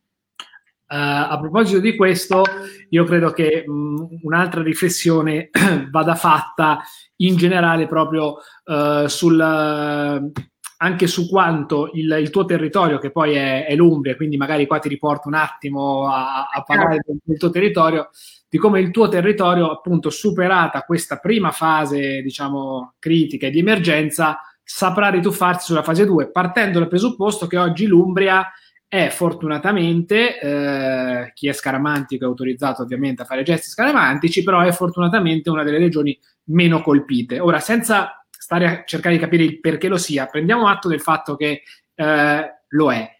Uh, 0.90 1.28
a 1.30 1.38
proposito 1.40 1.80
di 1.82 1.98
questo, 1.98 2.44
io 2.90 3.04
credo 3.04 3.32
che 3.32 3.66
mh, 3.68 4.20
un'altra 4.24 4.64
riflessione 4.64 5.50
vada 5.92 6.16
fatta 6.16 6.82
in 7.18 7.36
generale 7.36 7.88
proprio 7.88 8.38
uh, 8.64 9.06
sul, 9.08 9.38
uh, 9.38 10.32
anche 10.78 11.08
su 11.08 11.28
quanto 11.28 11.90
il, 11.94 12.16
il, 12.20 12.30
tuo 12.30 12.46
territorio, 12.46 13.00
che 13.00 13.12
poi 13.12 13.34
è, 13.34 13.66
è, 13.66 13.76
l'Umbria, 13.76 14.16
quindi 14.16 14.38
magari 14.38 14.68
qua 14.68 14.80
ti 14.80 14.90
riporto 14.90 15.28
un 15.28 15.34
attimo 15.34 16.08
a, 16.08 16.48
a 16.52 16.62
parlare 16.62 17.02
del, 17.06 17.18
del, 17.24 17.38
tuo 17.38 17.50
territorio, 17.50 18.10
di 18.48 18.58
come 18.58 18.80
il 18.80 18.92
tuo 18.92 19.10
territorio, 19.10 19.72
appunto, 19.72 20.10
superata 20.10 20.84
questa 20.84 21.18
prima 21.18 21.52
fase, 21.52 22.22
diciamo, 22.22 22.94
critica 23.00 23.48
e 23.48 23.50
di 23.50 23.60
emergenza, 23.60 24.40
saprà 24.64 25.10
rituffarsi 25.10 25.66
sulla 25.66 25.84
fase 25.84 26.06
2, 26.06 26.30
partendo 26.30 26.80
dal 26.80 26.88
presupposto 26.88 27.48
che 27.48 27.58
oggi 27.58 27.88
l'Umbria 27.88 28.52
è 28.90 29.10
fortunatamente, 29.10 30.40
eh, 30.40 31.32
chi 31.34 31.48
è 31.50 31.54
scaramantico 31.54 32.24
è 32.24 32.28
autorizzato 32.28 32.84
ovviamente 32.84 33.24
a 33.24 33.26
fare 33.26 33.44
gesti 33.44 33.70
scaramantici, 33.70 34.44
però 34.44 34.62
è 34.62 34.72
fortunatamente 34.72 35.50
una 35.50 35.64
delle 35.64 35.80
regioni 35.80 36.18
meno 36.46 36.82
colpite. 36.82 37.40
Ora, 37.40 37.60
senza 37.60 38.26
stare 38.48 38.66
a 38.66 38.84
cercare 38.86 39.16
di 39.16 39.20
capire 39.20 39.44
il 39.44 39.60
perché 39.60 39.90
lo 39.90 39.98
sia, 39.98 40.26
prendiamo 40.26 40.70
atto 40.70 40.88
del 40.88 41.02
fatto 41.02 41.36
che 41.36 41.64
eh, 41.96 42.54
lo 42.66 42.94
è. 42.94 43.12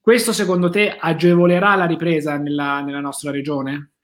Questo 0.00 0.32
secondo 0.32 0.70
te 0.70 0.96
agevolerà 0.96 1.74
la 1.74 1.84
ripresa 1.84 2.36
nella, 2.36 2.80
nella 2.80 3.00
nostra 3.00 3.32
regione? 3.32 3.94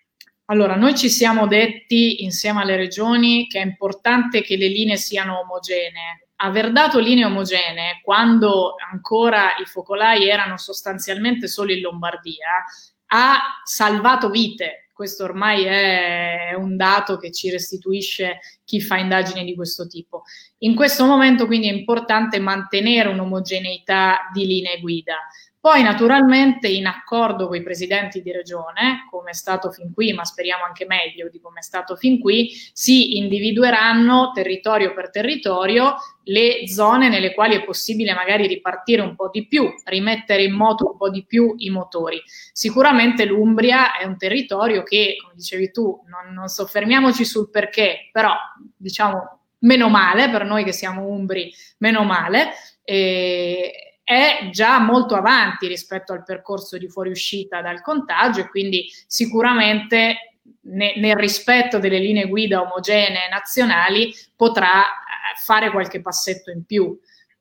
Allora, 0.47 0.75
noi 0.75 0.97
ci 0.97 1.09
siamo 1.09 1.47
detti 1.47 2.25
insieme 2.25 2.63
alle 2.63 2.75
regioni 2.75 3.47
che 3.47 3.61
è 3.61 3.65
importante 3.65 4.43
che 4.43 4.57
le 4.57 4.67
linee 4.67 4.97
siano 4.97 5.43
omogenee, 5.43 6.31
aver 6.39 6.73
dato 6.73 6.99
linee 6.99 7.25
omogenee 7.25 8.01
quando 8.03 8.75
ancora 8.91 9.55
i 9.63 9.67
focolai 9.67 10.29
erano 10.29 10.57
sostanzialmente 10.57 11.47
solo 11.47 11.71
in 11.71 11.83
Lombardia 11.83 12.65
ha 13.07 13.61
salvato 13.63 14.29
vite. 14.29 14.84
Questo 14.95 15.25
ormai 15.25 15.65
è 15.65 16.55
un 16.57 16.77
dato 16.77 17.17
che 17.17 17.33
ci 17.33 17.51
restituisce 17.51 18.39
chi 18.65 18.81
fa 18.81 18.97
indagini 18.97 19.45
di 19.45 19.57
questo 19.57 19.89
tipo. 19.89 20.23
In 20.59 20.77
questo 20.77 21.05
momento 21.05 21.47
quindi 21.47 21.69
è 21.69 21.73
importante 21.73 22.39
mantenere 22.39 23.09
un'omogeneità 23.09 24.31
di 24.33 24.47
linee 24.47 24.79
guida. 24.79 25.17
Poi 25.65 25.83
naturalmente 25.83 26.69
in 26.69 26.85
accordo 26.85 27.47
con 27.47 27.57
i 27.57 27.63
presidenti 27.63 28.21
di 28.21 28.31
regione, 28.31 29.07
come 29.09 29.31
è 29.31 29.33
stato 29.33 29.71
fin 29.71 29.95
qui, 29.95 30.13
ma 30.13 30.23
speriamo 30.23 30.63
anche 30.63 30.85
meglio 30.85 31.31
di 31.31 31.41
come 31.41 31.61
è 31.61 31.63
stato 31.63 31.97
fin 31.97 32.21
qui, 32.21 32.51
si 32.75 33.17
individueranno 33.17 34.31
territorio 34.35 34.93
per 34.93 35.09
territorio 35.09 35.95
le 36.25 36.69
zone 36.69 37.09
nelle 37.09 37.33
quali 37.33 37.55
è 37.55 37.65
possibile 37.65 38.13
magari 38.13 38.47
ripartire 38.47 39.01
un 39.01 39.15
po' 39.15 39.31
di 39.31 39.47
più, 39.47 39.73
rimettere 39.85 40.43
in 40.43 40.53
moto 40.53 40.91
un 40.91 40.97
po' 40.99 41.09
di 41.09 41.25
più 41.25 41.55
i 41.57 41.71
motori. 41.71 42.23
Sicuramente 42.53 43.25
l'Umbria 43.25 43.97
è 43.97 44.05
un 44.05 44.19
territorio 44.19 44.83
che, 44.83 45.17
come 45.19 45.33
dicevi 45.35 45.71
tu, 45.71 45.99
non, 46.09 46.35
non 46.35 46.49
soffermiamoci 46.49 47.25
sul 47.25 47.49
perché, 47.49 48.11
però 48.13 48.35
diciamo 48.77 49.39
meno 49.61 49.89
male 49.89 50.29
per 50.29 50.45
noi 50.45 50.63
che 50.63 50.73
siamo 50.73 51.07
umbri, 51.07 51.51
meno 51.79 52.05
male. 52.05 52.51
E, 52.85 53.94
è 54.05 54.51
già 54.53 54.79
molto 54.79 55.15
avanti 55.17 55.67
rispetto 55.67 56.13
al 56.13 56.23
percorso 56.23 56.77
di 56.77 56.89
fuoriuscita 56.89 57.63
dal 57.63 57.81
contagio 57.81 58.41
e 58.41 58.49
quindi 58.49 58.87
sicuramente 59.07 60.39
ne, 60.61 60.93
nel 60.97 61.17
rispetto 61.17 61.79
delle 61.79 61.99
linee 61.99 62.29
guida 62.29 62.61
omogenee 62.61 63.29
nazionali 63.31 64.15
potrà 64.37 64.83
eh, 64.83 65.41
fare 65.43 65.71
qualche 65.71 66.03
passetto 66.03 66.51
in 66.51 66.65
più. 66.65 66.97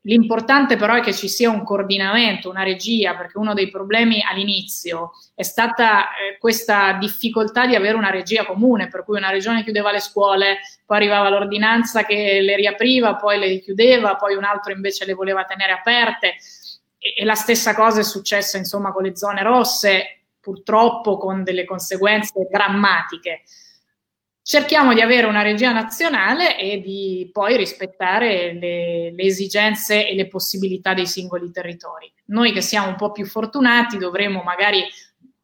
L'importante 0.06 0.76
però 0.76 0.96
è 0.96 1.02
che 1.02 1.13
ci 1.13 1.30
sia 1.30 1.50
un 1.50 1.63
coordinamento, 1.63 2.50
una 2.50 2.63
regia, 2.63 3.16
perché 3.16 3.38
uno 3.38 3.54
dei 3.54 3.70
problemi 3.70 4.22
all'inizio 4.22 5.12
è 5.34 5.44
stata 5.44 6.08
eh, 6.08 6.38
questa 6.38 6.94
difficoltà 6.94 7.66
di 7.66 7.76
avere 7.76 7.96
una 7.96 8.10
regia 8.10 8.46
comune, 8.46 8.89
per 8.89 9.06
cui 9.06 9.16
una 9.16 9.30
regione 9.30 9.63
chiudeva 9.63 9.94
le 9.94 10.02
scuole, 10.02 10.58
poi 10.86 10.98
arrivava 10.98 11.30
l'ordinanza 11.30 12.04
che 12.04 12.42
le 12.42 12.56
riapriva, 12.58 13.16
poi 13.16 13.39
le 13.39 13.60
chiudeva, 13.62 14.18
poi 14.18 14.36
un 14.36 14.44
altro 14.44 14.74
invece 14.74 15.06
le 15.06 15.13
voleva 15.13 15.46
tenere 15.46 15.72
aperte. 15.72 16.36
E, 16.98 17.13
e 17.18 17.24
la 17.24 17.36
stessa 17.36 17.74
cosa 17.74 18.02
è 18.02 18.04
successa 18.04 18.58
insomma 18.58 18.92
con 18.92 19.04
le 19.04 19.16
zone 19.16 19.42
rosse, 19.42 20.24
purtroppo 20.42 21.18
con 21.18 21.44
delle 21.44 21.63
conseguenze 21.63 22.46
drammatiche 22.52 23.44
cerchiamo 24.43 24.93
di 24.93 24.99
avere 24.99 25.25
una 25.25 25.41
regia 25.41 25.71
nazionale 25.71 26.60
e 26.60 26.82
di 26.82 27.29
poi 27.32 27.56
rispettare 27.56 28.53
le, 28.53 29.13
le, 29.15 29.23
esigenze 29.23 30.08
e 30.08 30.13
le 30.13 30.27
possibilità 30.27 30.93
dei 30.93 31.08
singoli 31.08 31.49
territori. 31.49 32.12
Noi 32.25 32.51
che 32.51 32.62
siamo 32.62 32.89
un 32.89 32.95
po' 32.95 33.12
più 33.12 33.25
fortunati 33.25 33.97
dovremo 33.97 34.43
magari 34.43 34.84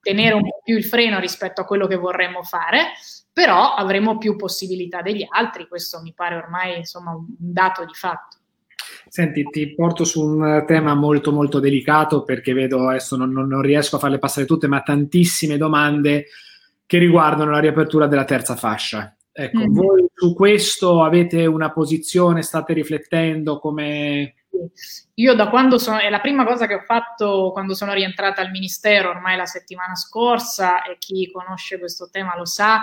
tenere 0.01 0.35
un 0.35 0.41
po' 0.41 0.61
più 0.63 0.75
il 0.75 0.83
freno 0.83 1.19
rispetto 1.19 1.61
a 1.61 1.65
quello 1.65 1.87
che 1.87 1.95
vorremmo 1.95 2.43
fare, 2.43 2.87
però 3.31 3.73
avremo 3.73 4.17
più 4.17 4.35
possibilità 4.35 5.01
degli 5.01 5.25
altri, 5.27 5.67
questo 5.67 6.01
mi 6.01 6.13
pare 6.13 6.35
ormai 6.35 6.77
insomma 6.77 7.11
un 7.11 7.25
dato 7.37 7.85
di 7.85 7.93
fatto. 7.93 8.37
Senti, 9.07 9.43
ti 9.43 9.73
porto 9.73 10.03
su 10.03 10.21
un 10.21 10.63
tema 10.67 10.93
molto 10.93 11.31
molto 11.31 11.59
delicato 11.59 12.23
perché 12.23 12.53
vedo 12.53 12.89
adesso 12.89 13.15
non, 13.15 13.31
non 13.31 13.61
riesco 13.61 13.95
a 13.95 13.99
farle 13.99 14.19
passare 14.19 14.45
tutte, 14.45 14.67
ma 14.67 14.81
tantissime 14.81 15.57
domande 15.57 16.25
che 16.89 16.97
riguardano 16.97 17.51
la 17.51 17.59
riapertura 17.59 18.07
della 18.07 18.25
terza 18.25 18.55
fascia. 18.55 19.15
Ecco, 19.31 19.59
mm-hmm. 19.59 19.73
voi 19.73 20.07
su 20.11 20.33
questo 20.33 21.03
avete 21.03 21.45
una 21.45 21.71
posizione, 21.71 22.41
state 22.41 22.73
riflettendo 22.73 23.59
come... 23.59 24.33
Io 25.13 25.35
da 25.35 25.49
quando 25.49 25.77
sono, 25.77 25.99
è 25.99 26.09
la 26.09 26.19
prima 26.19 26.43
cosa 26.45 26.65
che 26.65 26.73
ho 26.73 26.83
fatto 26.83 27.51
quando 27.53 27.75
sono 27.75 27.93
rientrata 27.93 28.41
al 28.41 28.49
Ministero, 28.49 29.11
ormai 29.11 29.37
la 29.37 29.45
settimana 29.45 29.93
scorsa, 29.93 30.81
e 30.81 30.97
chi 30.97 31.29
conosce 31.31 31.77
questo 31.77 32.09
tema 32.11 32.35
lo 32.35 32.45
sa, 32.45 32.81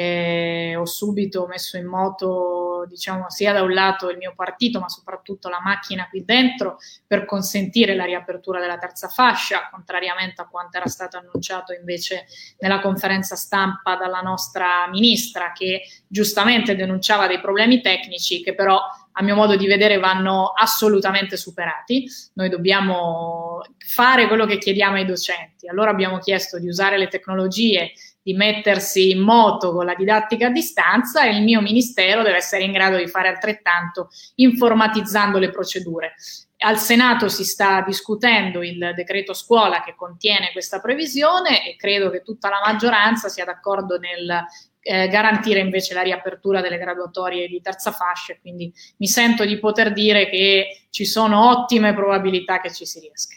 eh, 0.00 0.76
ho 0.76 0.84
subito 0.84 1.48
messo 1.48 1.76
in 1.76 1.86
moto, 1.86 2.84
diciamo, 2.86 3.28
sia 3.30 3.52
da 3.52 3.62
un 3.62 3.72
lato 3.72 4.10
il 4.10 4.16
mio 4.16 4.32
partito, 4.32 4.78
ma 4.78 4.88
soprattutto 4.88 5.48
la 5.48 5.60
macchina 5.60 6.08
qui 6.08 6.24
dentro 6.24 6.76
per 7.04 7.24
consentire 7.24 7.96
la 7.96 8.04
riapertura 8.04 8.60
della 8.60 8.78
terza 8.78 9.08
fascia, 9.08 9.68
contrariamente 9.68 10.40
a 10.40 10.46
quanto 10.46 10.76
era 10.76 10.86
stato 10.86 11.18
annunciato 11.18 11.72
invece 11.72 12.26
nella 12.60 12.78
conferenza 12.78 13.34
stampa 13.34 13.96
dalla 13.96 14.20
nostra 14.20 14.86
ministra, 14.88 15.50
che 15.50 15.82
giustamente 16.06 16.76
denunciava 16.76 17.26
dei 17.26 17.40
problemi 17.40 17.80
tecnici 17.80 18.40
che 18.40 18.54
però 18.54 18.80
a 19.18 19.22
mio 19.24 19.34
modo 19.34 19.56
di 19.56 19.66
vedere 19.66 19.98
vanno 19.98 20.52
assolutamente 20.54 21.36
superati. 21.36 22.08
Noi 22.34 22.48
dobbiamo 22.48 23.62
fare 23.78 24.28
quello 24.28 24.46
che 24.46 24.58
chiediamo 24.58 24.94
ai 24.94 25.04
docenti. 25.04 25.66
Allora 25.66 25.90
abbiamo 25.90 26.18
chiesto 26.18 26.60
di 26.60 26.68
usare 26.68 26.96
le 26.98 27.08
tecnologie 27.08 27.90
di 28.28 28.34
mettersi 28.34 29.08
in 29.08 29.20
moto 29.20 29.72
con 29.72 29.86
la 29.86 29.94
didattica 29.94 30.48
a 30.48 30.50
distanza 30.50 31.24
e 31.24 31.34
il 31.34 31.42
mio 31.42 31.62
ministero 31.62 32.22
deve 32.22 32.36
essere 32.36 32.62
in 32.62 32.72
grado 32.72 32.98
di 32.98 33.06
fare 33.06 33.28
altrettanto 33.28 34.10
informatizzando 34.34 35.38
le 35.38 35.48
procedure. 35.48 36.12
Al 36.58 36.76
Senato 36.76 37.30
si 37.30 37.42
sta 37.44 37.82
discutendo 37.86 38.62
il 38.62 38.92
decreto 38.94 39.32
scuola 39.32 39.82
che 39.82 39.94
contiene 39.96 40.52
questa 40.52 40.78
previsione 40.78 41.66
e 41.66 41.76
credo 41.76 42.10
che 42.10 42.20
tutta 42.20 42.50
la 42.50 42.60
maggioranza 42.62 43.30
sia 43.30 43.46
d'accordo 43.46 43.96
nel 43.96 44.44
eh, 44.80 45.08
garantire 45.08 45.60
invece 45.60 45.94
la 45.94 46.02
riapertura 46.02 46.60
delle 46.60 46.76
graduatorie 46.76 47.48
di 47.48 47.62
terza 47.62 47.92
fascia, 47.92 48.36
quindi 48.38 48.70
mi 48.98 49.06
sento 49.06 49.46
di 49.46 49.58
poter 49.58 49.94
dire 49.94 50.28
che 50.28 50.88
ci 50.90 51.06
sono 51.06 51.48
ottime 51.48 51.94
probabilità 51.94 52.60
che 52.60 52.70
ci 52.74 52.84
si 52.84 53.00
riesca. 53.00 53.36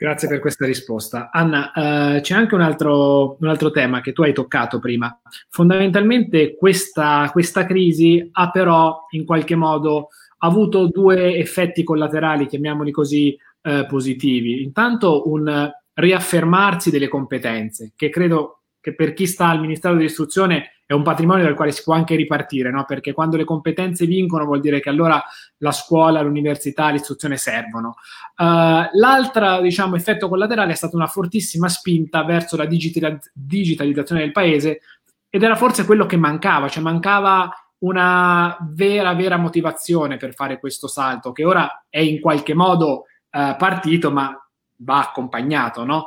Grazie 0.00 0.28
per 0.28 0.38
questa 0.38 0.64
risposta. 0.64 1.28
Anna, 1.32 1.72
uh, 1.74 2.20
c'è 2.20 2.32
anche 2.32 2.54
un 2.54 2.60
altro, 2.60 3.36
un 3.40 3.48
altro, 3.48 3.72
tema 3.72 4.00
che 4.00 4.12
tu 4.12 4.22
hai 4.22 4.32
toccato 4.32 4.78
prima. 4.78 5.20
Fondamentalmente 5.48 6.54
questa, 6.54 7.28
questa, 7.32 7.66
crisi 7.66 8.28
ha 8.30 8.48
però 8.52 9.06
in 9.10 9.24
qualche 9.24 9.56
modo 9.56 10.10
avuto 10.38 10.86
due 10.86 11.34
effetti 11.34 11.82
collaterali, 11.82 12.46
chiamiamoli 12.46 12.92
così, 12.92 13.36
uh, 13.62 13.86
positivi. 13.86 14.62
Intanto 14.62 15.28
un 15.28 15.68
riaffermarsi 15.94 16.92
delle 16.92 17.08
competenze, 17.08 17.92
che 17.96 18.08
credo 18.08 18.60
che 18.80 18.94
per 18.94 19.12
chi 19.14 19.26
sta 19.26 19.48
al 19.48 19.60
Ministero 19.60 19.96
dell'Istruzione 19.96 20.77
è 20.88 20.94
un 20.94 21.02
patrimonio 21.02 21.44
dal 21.44 21.54
quale 21.54 21.70
si 21.70 21.82
può 21.82 21.92
anche 21.92 22.16
ripartire, 22.16 22.70
no? 22.70 22.86
perché 22.86 23.12
quando 23.12 23.36
le 23.36 23.44
competenze 23.44 24.06
vincono 24.06 24.46
vuol 24.46 24.60
dire 24.60 24.80
che 24.80 24.88
allora 24.88 25.22
la 25.58 25.70
scuola, 25.70 26.22
l'università, 26.22 26.88
l'istruzione 26.88 27.36
servono. 27.36 27.96
Uh, 28.34 28.88
l'altro 28.92 29.60
diciamo, 29.60 29.96
effetto 29.96 30.30
collaterale 30.30 30.72
è 30.72 30.74
stata 30.74 30.96
una 30.96 31.06
fortissima 31.06 31.68
spinta 31.68 32.24
verso 32.24 32.56
la 32.56 32.64
digitalizz- 32.64 33.30
digitalizzazione 33.34 34.22
del 34.22 34.32
paese 34.32 34.80
ed 35.28 35.42
era 35.42 35.56
forse 35.56 35.84
quello 35.84 36.06
che 36.06 36.16
mancava, 36.16 36.70
cioè 36.70 36.82
mancava 36.82 37.52
una 37.80 38.56
vera, 38.70 39.12
vera 39.12 39.36
motivazione 39.36 40.16
per 40.16 40.32
fare 40.32 40.58
questo 40.58 40.88
salto, 40.88 41.32
che 41.32 41.44
ora 41.44 41.84
è 41.90 42.00
in 42.00 42.18
qualche 42.18 42.54
modo 42.54 43.04
uh, 43.30 43.56
partito, 43.58 44.10
ma 44.10 44.34
va 44.76 45.00
accompagnato, 45.00 45.84
no? 45.84 46.06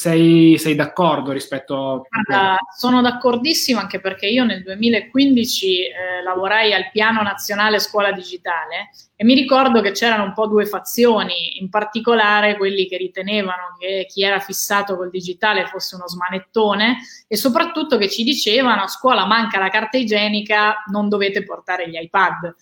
Sei, 0.00 0.56
sei 0.56 0.74
d'accordo 0.74 1.30
rispetto 1.30 2.06
a... 2.30 2.56
Sono 2.74 3.02
d'accordissimo 3.02 3.78
anche 3.78 4.00
perché 4.00 4.28
io 4.28 4.44
nel 4.44 4.62
2015 4.62 5.76
eh, 5.82 6.22
lavorai 6.24 6.72
al 6.72 6.90
piano 6.90 7.20
nazionale 7.20 7.78
scuola 7.78 8.10
digitale 8.10 8.92
e 9.14 9.24
mi 9.24 9.34
ricordo 9.34 9.82
che 9.82 9.90
c'erano 9.90 10.22
un 10.22 10.32
po' 10.32 10.46
due 10.46 10.64
fazioni, 10.64 11.60
in 11.60 11.68
particolare 11.68 12.56
quelli 12.56 12.86
che 12.86 12.96
ritenevano 12.96 13.76
che 13.78 14.06
chi 14.08 14.24
era 14.24 14.38
fissato 14.38 14.96
col 14.96 15.10
digitale 15.10 15.66
fosse 15.66 15.96
uno 15.96 16.08
smanettone 16.08 16.96
e 17.28 17.36
soprattutto 17.36 17.98
che 17.98 18.08
ci 18.08 18.24
dicevano 18.24 18.84
a 18.84 18.88
scuola 18.88 19.26
manca 19.26 19.58
la 19.58 19.68
carta 19.68 19.98
igienica, 19.98 20.82
non 20.90 21.10
dovete 21.10 21.44
portare 21.44 21.90
gli 21.90 22.00
iPad. 22.00 22.54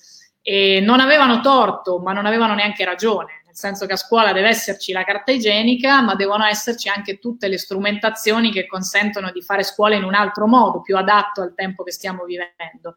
E 0.42 0.80
non 0.80 0.98
avevano 0.98 1.40
torto, 1.40 1.98
ma 1.98 2.12
non 2.12 2.26
avevano 2.26 2.54
neanche 2.54 2.84
ragione 2.84 3.37
senso 3.58 3.86
che 3.86 3.94
a 3.94 3.96
scuola 3.96 4.32
deve 4.32 4.48
esserci 4.48 4.92
la 4.92 5.02
carta 5.02 5.32
igienica, 5.32 6.00
ma 6.00 6.14
devono 6.14 6.44
esserci 6.44 6.88
anche 6.88 7.18
tutte 7.18 7.48
le 7.48 7.58
strumentazioni 7.58 8.52
che 8.52 8.66
consentono 8.66 9.32
di 9.32 9.42
fare 9.42 9.64
scuola 9.64 9.96
in 9.96 10.04
un 10.04 10.14
altro 10.14 10.46
modo, 10.46 10.80
più 10.80 10.96
adatto 10.96 11.42
al 11.42 11.54
tempo 11.54 11.82
che 11.82 11.90
stiamo 11.90 12.24
vivendo. 12.24 12.94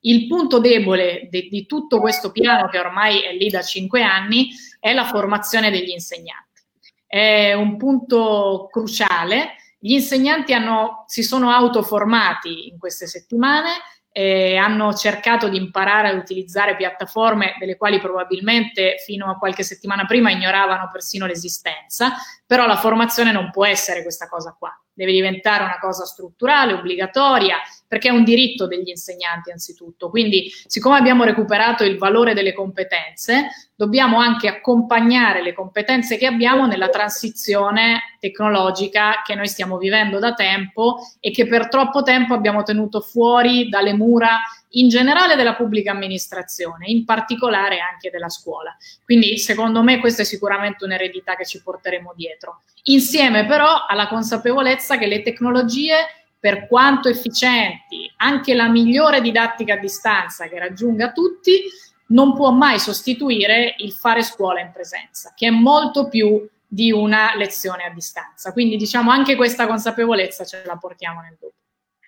Il 0.00 0.28
punto 0.28 0.60
debole 0.60 1.28
de- 1.30 1.48
di 1.50 1.66
tutto 1.66 1.98
questo 1.98 2.30
piano, 2.30 2.68
che 2.68 2.78
ormai 2.78 3.22
è 3.22 3.32
lì 3.32 3.48
da 3.48 3.62
cinque 3.62 4.02
anni, 4.02 4.50
è 4.78 4.92
la 4.92 5.04
formazione 5.04 5.70
degli 5.70 5.90
insegnanti. 5.90 6.62
È 7.06 7.52
un 7.54 7.76
punto 7.76 8.68
cruciale. 8.70 9.56
Gli 9.78 9.92
insegnanti 9.92 10.52
hanno, 10.54 11.04
si 11.08 11.22
sono 11.24 11.50
autoformati 11.50 12.68
in 12.68 12.78
queste 12.78 13.06
settimane 13.06 13.70
eh, 14.16 14.54
hanno 14.56 14.94
cercato 14.94 15.48
di 15.48 15.56
imparare 15.56 16.10
ad 16.10 16.16
utilizzare 16.16 16.76
piattaforme 16.76 17.56
delle 17.58 17.76
quali 17.76 17.98
probabilmente 17.98 18.94
fino 19.04 19.28
a 19.28 19.36
qualche 19.36 19.64
settimana 19.64 20.04
prima 20.04 20.30
ignoravano 20.30 20.88
persino 20.92 21.26
l'esistenza, 21.26 22.12
però 22.46 22.64
la 22.64 22.76
formazione 22.76 23.32
non 23.32 23.50
può 23.50 23.66
essere 23.66 24.02
questa 24.02 24.28
cosa 24.28 24.54
qua, 24.56 24.70
deve 24.92 25.10
diventare 25.10 25.64
una 25.64 25.78
cosa 25.80 26.04
strutturale, 26.04 26.74
obbligatoria, 26.74 27.56
perché 27.94 28.08
è 28.08 28.10
un 28.10 28.24
diritto 28.24 28.66
degli 28.66 28.88
insegnanti 28.88 29.52
anzitutto. 29.52 30.10
Quindi, 30.10 30.50
siccome 30.66 30.96
abbiamo 30.96 31.22
recuperato 31.22 31.84
il 31.84 31.96
valore 31.96 32.34
delle 32.34 32.52
competenze, 32.52 33.50
dobbiamo 33.76 34.18
anche 34.18 34.48
accompagnare 34.48 35.42
le 35.42 35.52
competenze 35.52 36.16
che 36.16 36.26
abbiamo 36.26 36.66
nella 36.66 36.88
transizione 36.88 38.16
tecnologica 38.18 39.22
che 39.24 39.36
noi 39.36 39.46
stiamo 39.46 39.78
vivendo 39.78 40.18
da 40.18 40.34
tempo 40.34 40.98
e 41.20 41.30
che 41.30 41.46
per 41.46 41.68
troppo 41.68 42.02
tempo 42.02 42.34
abbiamo 42.34 42.64
tenuto 42.64 43.00
fuori 43.00 43.68
dalle 43.68 43.92
mura 43.92 44.40
in 44.70 44.88
generale 44.88 45.36
della 45.36 45.54
pubblica 45.54 45.92
amministrazione, 45.92 46.86
in 46.88 47.04
particolare 47.04 47.78
anche 47.78 48.10
della 48.10 48.28
scuola. 48.28 48.76
Quindi 49.04 49.38
secondo 49.38 49.84
me 49.84 50.00
questa 50.00 50.22
è 50.22 50.24
sicuramente 50.24 50.84
un'eredità 50.84 51.36
che 51.36 51.46
ci 51.46 51.62
porteremo 51.62 52.12
dietro. 52.16 52.62
Insieme 52.86 53.46
però 53.46 53.86
alla 53.86 54.08
consapevolezza 54.08 54.98
che 54.98 55.06
le 55.06 55.22
tecnologie 55.22 56.23
per 56.44 56.66
quanto 56.66 57.08
efficienti, 57.08 58.12
anche 58.18 58.52
la 58.52 58.68
migliore 58.68 59.22
didattica 59.22 59.72
a 59.72 59.78
distanza 59.78 60.46
che 60.46 60.58
raggiunga 60.58 61.10
tutti, 61.10 61.62
non 62.08 62.34
può 62.34 62.50
mai 62.50 62.78
sostituire 62.78 63.76
il 63.78 63.92
fare 63.92 64.22
scuola 64.22 64.60
in 64.60 64.70
presenza, 64.70 65.32
che 65.34 65.46
è 65.46 65.50
molto 65.50 66.06
più 66.06 66.46
di 66.66 66.92
una 66.92 67.34
lezione 67.34 67.84
a 67.84 67.94
distanza. 67.94 68.52
Quindi 68.52 68.76
diciamo 68.76 69.10
anche 69.10 69.36
questa 69.36 69.66
consapevolezza 69.66 70.44
ce 70.44 70.62
la 70.66 70.76
portiamo 70.76 71.22
nel 71.22 71.30
dubbio. 71.40 71.54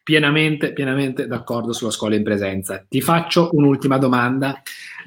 Pienamente, 0.03 0.75
pienamente 0.75 1.27
d'accordo 1.27 1.72
sulla 1.72 1.90
scuola 1.90 2.16
in 2.16 2.22
presenza. 2.22 2.85
Ti 2.87 3.01
faccio 3.01 3.49
un'ultima 3.53 3.96
domanda 3.96 4.61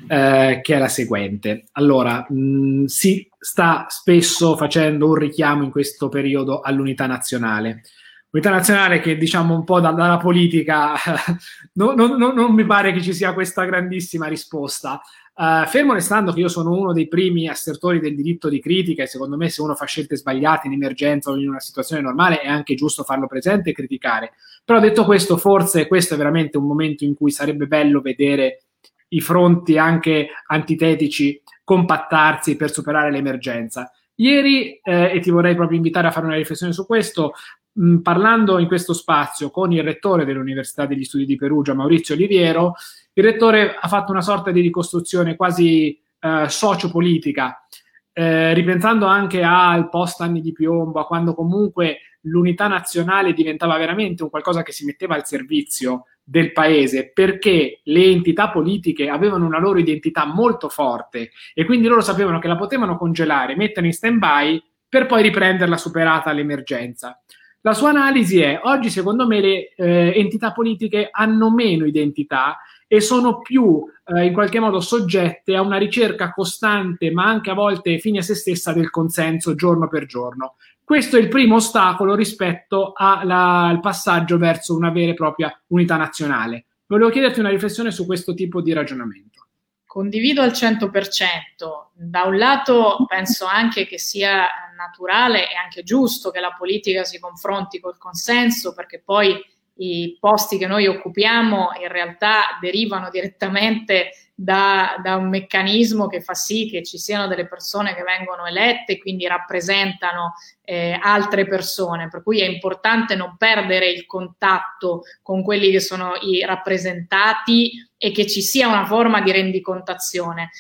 eh, 0.07 0.59
che 0.63 0.73
è 0.73 0.79
la 0.79 0.87
seguente. 0.87 1.65
Allora, 1.73 2.25
mh, 2.27 2.35
mm, 2.35 2.85
si 2.85 3.29
sta 3.37 3.85
spesso 3.89 4.57
facendo 4.57 5.05
un 5.05 5.13
richiamo 5.13 5.63
in 5.63 5.69
questo 5.69 6.09
periodo 6.09 6.61
all'unità 6.61 7.05
nazionale 7.05 7.83
unità 8.31 8.49
nazionale 8.51 8.99
che 8.99 9.17
diciamo 9.17 9.55
un 9.55 9.63
po' 9.63 9.79
da, 9.79 9.91
dalla 9.91 10.17
politica 10.17 10.93
no, 11.73 11.93
no, 11.93 12.15
no, 12.15 12.31
non 12.31 12.53
mi 12.53 12.65
pare 12.65 12.93
che 12.93 13.01
ci 13.01 13.13
sia 13.13 13.33
questa 13.33 13.65
grandissima 13.65 14.27
risposta. 14.27 15.01
Uh, 15.33 15.65
fermo 15.67 15.93
restando 15.93 16.33
che 16.33 16.41
io 16.41 16.49
sono 16.49 16.71
uno 16.71 16.91
dei 16.91 17.07
primi 17.07 17.47
assertori 17.47 18.01
del 18.01 18.13
diritto 18.13 18.49
di 18.49 18.59
critica 18.59 19.03
e 19.03 19.07
secondo 19.07 19.37
me 19.37 19.47
se 19.47 19.61
uno 19.61 19.73
fa 19.73 19.85
scelte 19.85 20.17
sbagliate 20.17 20.67
in 20.67 20.73
emergenza 20.73 21.31
o 21.31 21.37
in 21.37 21.47
una 21.47 21.61
situazione 21.61 22.01
normale 22.01 22.41
è 22.41 22.47
anche 22.49 22.75
giusto 22.75 23.03
farlo 23.03 23.25
presente 23.25 23.69
e 23.69 23.73
criticare. 23.73 24.33
Però 24.65 24.81
detto 24.81 25.05
questo, 25.05 25.37
forse 25.37 25.87
questo 25.87 26.15
è 26.15 26.17
veramente 26.17 26.57
un 26.57 26.65
momento 26.65 27.05
in 27.05 27.15
cui 27.15 27.31
sarebbe 27.31 27.67
bello 27.67 28.01
vedere 28.01 28.63
i 29.09 29.21
fronti 29.21 29.77
anche 29.77 30.27
antitetici 30.47 31.41
compattarsi 31.63 32.57
per 32.57 32.71
superare 32.71 33.09
l'emergenza. 33.09 33.91
Ieri, 34.15 34.79
eh, 34.83 35.11
e 35.13 35.19
ti 35.21 35.29
vorrei 35.31 35.55
proprio 35.55 35.77
invitare 35.77 36.07
a 36.07 36.11
fare 36.11 36.25
una 36.25 36.35
riflessione 36.35 36.73
su 36.73 36.85
questo, 36.85 37.33
mh, 37.73 37.97
parlando 37.97 38.59
in 38.59 38.67
questo 38.67 38.93
spazio 38.93 39.49
con 39.49 39.71
il 39.71 39.83
rettore 39.83 40.25
dell'Università 40.25 40.85
degli 40.85 41.03
Studi 41.03 41.25
di 41.25 41.35
Perugia, 41.35 41.73
Maurizio 41.73 42.15
Oliviero, 42.15 42.73
il 43.13 43.23
rettore 43.23 43.75
ha 43.79 43.87
fatto 43.87 44.11
una 44.11 44.21
sorta 44.21 44.51
di 44.51 44.61
ricostruzione 44.61 45.35
quasi 45.35 45.99
eh, 46.19 46.45
sociopolitica, 46.47 47.65
eh, 48.13 48.53
ripensando 48.53 49.05
anche 49.05 49.43
al 49.43 49.89
post 49.89 50.21
anni 50.21 50.41
di 50.41 50.51
piombo, 50.51 50.99
a 50.99 51.05
quando 51.05 51.33
comunque 51.33 51.99
l'unità 52.23 52.67
nazionale 52.67 53.33
diventava 53.33 53.77
veramente 53.77 54.23
un 54.23 54.29
qualcosa 54.29 54.63
che 54.63 54.71
si 54.71 54.85
metteva 54.85 55.15
al 55.15 55.25
servizio 55.25 56.05
del 56.29 56.51
paese 56.51 57.11
perché 57.11 57.79
le 57.83 58.03
entità 58.03 58.49
politiche 58.49 59.09
avevano 59.09 59.45
una 59.45 59.59
loro 59.59 59.79
identità 59.79 60.25
molto 60.25 60.69
forte 60.69 61.31
e 61.53 61.65
quindi 61.65 61.87
loro 61.87 62.01
sapevano 62.01 62.39
che 62.39 62.47
la 62.47 62.55
potevano 62.57 62.97
congelare, 62.97 63.55
mettere 63.55 63.87
in 63.87 63.93
stand 63.93 64.19
by 64.19 64.61
per 64.87 65.05
poi 65.05 65.21
riprenderla 65.21 65.77
superata 65.77 66.31
l'emergenza. 66.31 67.19
La 67.61 67.73
sua 67.73 67.89
analisi 67.89 68.39
è, 68.39 68.61
oggi 68.63 68.89
secondo 68.89 69.27
me 69.27 69.41
le 69.41 69.73
eh, 69.75 70.13
entità 70.15 70.53
politiche 70.53 71.09
hanno 71.11 71.51
meno 71.51 71.85
identità 71.85 72.59
e 72.87 73.01
sono 73.01 73.39
più 73.39 73.83
eh, 74.05 74.25
in 74.25 74.33
qualche 74.33 74.59
modo 74.59 74.79
soggette 74.79 75.55
a 75.55 75.61
una 75.61 75.77
ricerca 75.77 76.31
costante, 76.31 77.11
ma 77.11 77.25
anche 77.25 77.49
a 77.49 77.55
volte 77.55 77.99
fine 77.99 78.19
a 78.19 78.21
se 78.21 78.33
stessa 78.33 78.71
del 78.71 78.89
consenso 78.89 79.55
giorno 79.55 79.89
per 79.89 80.05
giorno. 80.05 80.55
Questo 80.81 81.17
è 81.17 81.19
il 81.19 81.27
primo 81.27 81.55
ostacolo 81.55 82.15
rispetto 82.15 82.93
alla, 82.95 83.65
al 83.65 83.81
passaggio 83.81 84.37
verso 84.37 84.73
una 84.73 84.89
vera 84.89 85.11
e 85.11 85.15
propria 85.15 85.53
unità 85.67 85.97
nazionale. 85.97 86.65
Volevo 86.87 87.09
chiederti 87.11 87.41
una 87.41 87.49
riflessione 87.49 87.91
su 87.91 88.05
questo 88.05 88.33
tipo 88.33 88.61
di 88.61 88.71
ragionamento. 88.71 89.48
Condivido 89.89 90.43
al 90.43 90.51
100%. 90.51 91.87
Da 91.93 92.21
un 92.25 92.37
lato 92.37 93.05
penso 93.07 93.47
anche 93.47 93.87
che 93.87 93.97
sia 93.97 94.45
naturale 94.77 95.49
e 95.49 95.55
anche 95.55 95.81
giusto 95.81 96.29
che 96.29 96.39
la 96.39 96.53
politica 96.53 97.03
si 97.03 97.17
confronti 97.19 97.79
col 97.79 97.97
consenso, 97.97 98.75
perché 98.75 99.01
poi 99.03 99.43
i 99.81 100.17
posti 100.19 100.57
che 100.57 100.67
noi 100.67 100.87
occupiamo 100.87 101.69
in 101.81 101.87
realtà 101.87 102.57
derivano 102.59 103.09
direttamente 103.09 104.11
da, 104.33 104.95
da, 105.03 105.15
un 105.15 105.29
meccanismo 105.29 106.07
che 106.07 106.21
fa 106.21 106.33
sì 106.33 106.69
che 106.69 106.81
ci 106.83 106.97
siano 106.97 107.27
delle 107.27 107.47
persone 107.47 107.93
che 107.93 108.03
vengono 108.03 108.45
elette 108.45 108.93
e 108.93 108.97
quindi 108.97 109.27
rappresentano 109.27 110.33
eh, 110.63 110.97
altre 111.01 111.45
persone, 111.45 112.07
per 112.07 112.23
cui 112.23 112.39
è 112.39 112.45
importante 112.45 113.15
non 113.15 113.35
perdere 113.37 113.89
il 113.89 114.05
contatto 114.05 115.01
con 115.21 115.43
quelli 115.43 115.71
che 115.71 115.81
sono 115.81 116.13
i 116.21 116.43
rappresentati 116.45 117.71
e 117.97 118.11
che 118.11 118.27
ci 118.27 118.41
sia 118.41 118.69
una 118.69 118.85
forma 118.85 119.21
di 119.21 119.31
rendicontazione. 119.31 120.51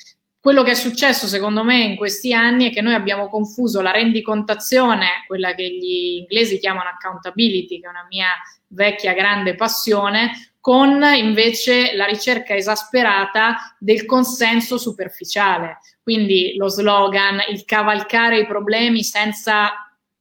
Quello 0.41 0.63
che 0.63 0.71
è 0.71 0.75
successo 0.75 1.27
secondo 1.27 1.63
me 1.63 1.81
in 1.81 1.95
questi 1.97 2.33
anni 2.33 2.69
è 2.69 2.73
che 2.73 2.81
noi 2.81 2.93
abbiamo 2.93 3.27
confuso 3.27 3.81
la 3.81 3.91
rendicontazione, 3.91 5.23
quella 5.27 5.53
che 5.53 5.69
gli 5.69 6.17
inglesi 6.19 6.59
chiamano 6.59 6.89
accountability, 6.89 7.79
che 7.79 7.85
è 7.85 7.89
una 7.89 8.05
mia 8.09 8.29
vecchia 8.69 9.13
grande 9.13 9.55
passione, 9.55 10.53
con 10.59 11.01
invece 11.03 11.95
la 11.95 12.05
ricerca 12.05 12.55
esasperata 12.55 13.75
del 13.79 14.05
consenso 14.05 14.77
superficiale. 14.77 15.79
Quindi 16.01 16.55
lo 16.55 16.67
slogan, 16.67 17.39
il 17.49 17.65
cavalcare 17.65 18.39
i 18.39 18.47
problemi 18.47 19.03
senza 19.03 19.71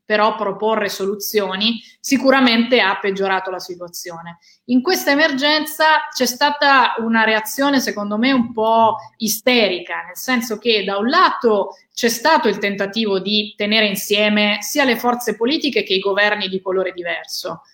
però 0.08 0.36
proporre 0.36 0.88
soluzioni, 0.88 1.82
sicuramente 2.00 2.80
ha 2.80 2.98
peggiorato 2.98 3.50
la 3.50 3.58
situazione. 3.58 4.38
In 4.66 4.80
questa 4.80 5.10
emergenza 5.10 6.08
c'è 6.10 6.24
stata 6.24 6.94
una 7.00 7.24
reazione, 7.24 7.78
secondo 7.78 8.16
me, 8.16 8.32
un 8.32 8.54
po' 8.54 8.96
isterica, 9.18 10.04
nel 10.06 10.16
senso 10.16 10.56
che 10.56 10.82
da 10.82 10.96
un 10.96 11.08
lato 11.08 11.76
c'è 11.92 12.08
stato 12.08 12.48
il 12.48 12.56
tentativo 12.56 13.18
di 13.18 13.52
tenere 13.54 13.86
insieme 13.86 14.56
sia 14.62 14.84
le 14.84 14.96
forze 14.96 15.36
politiche 15.36 15.82
che 15.82 15.92
i 15.92 16.00
governi 16.00 16.48
di 16.48 16.62
colore 16.62 16.92
diverso 16.92 17.64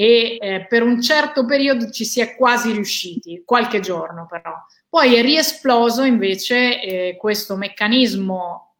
e 0.00 0.38
eh, 0.40 0.66
per 0.66 0.82
un 0.82 1.02
certo 1.02 1.44
periodo 1.44 1.90
ci 1.90 2.06
si 2.06 2.22
è 2.22 2.34
quasi 2.34 2.72
riusciti, 2.72 3.42
qualche 3.44 3.80
giorno 3.80 4.26
però. 4.26 4.54
Poi 4.88 5.14
è 5.14 5.20
riesploso 5.20 6.04
invece 6.04 6.80
eh, 6.80 7.16
questo 7.18 7.56
meccanismo 7.56 8.76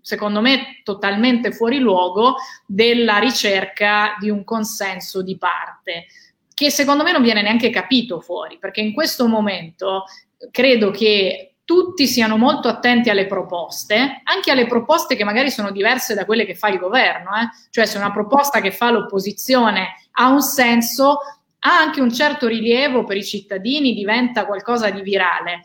secondo 0.00 0.40
me 0.40 0.80
totalmente 0.82 1.52
fuori 1.52 1.78
luogo 1.78 2.36
della 2.66 3.18
ricerca 3.18 4.16
di 4.18 4.30
un 4.30 4.44
consenso 4.44 5.20
di 5.20 5.36
parte 5.36 6.06
che 6.54 6.70
secondo 6.70 7.02
me 7.02 7.12
non 7.12 7.20
viene 7.20 7.42
neanche 7.42 7.68
capito 7.68 8.18
fuori 8.20 8.56
perché 8.58 8.80
in 8.80 8.94
questo 8.94 9.28
momento 9.28 10.04
credo 10.50 10.90
che 10.90 11.51
tutti 11.64 12.06
siano 12.06 12.36
molto 12.36 12.68
attenti 12.68 13.08
alle 13.10 13.26
proposte, 13.26 14.20
anche 14.24 14.50
alle 14.50 14.66
proposte 14.66 15.16
che 15.16 15.24
magari 15.24 15.50
sono 15.50 15.70
diverse 15.70 16.14
da 16.14 16.24
quelle 16.24 16.44
che 16.44 16.54
fa 16.54 16.68
il 16.68 16.78
governo, 16.78 17.30
eh? 17.36 17.48
cioè 17.70 17.86
se 17.86 17.98
una 17.98 18.12
proposta 18.12 18.60
che 18.60 18.72
fa 18.72 18.90
l'opposizione 18.90 19.94
ha 20.12 20.28
un 20.28 20.42
senso, 20.42 21.18
ha 21.60 21.78
anche 21.78 22.00
un 22.00 22.12
certo 22.12 22.48
rilievo 22.48 23.04
per 23.04 23.16
i 23.16 23.24
cittadini, 23.24 23.94
diventa 23.94 24.46
qualcosa 24.46 24.90
di 24.90 25.02
virale. 25.02 25.62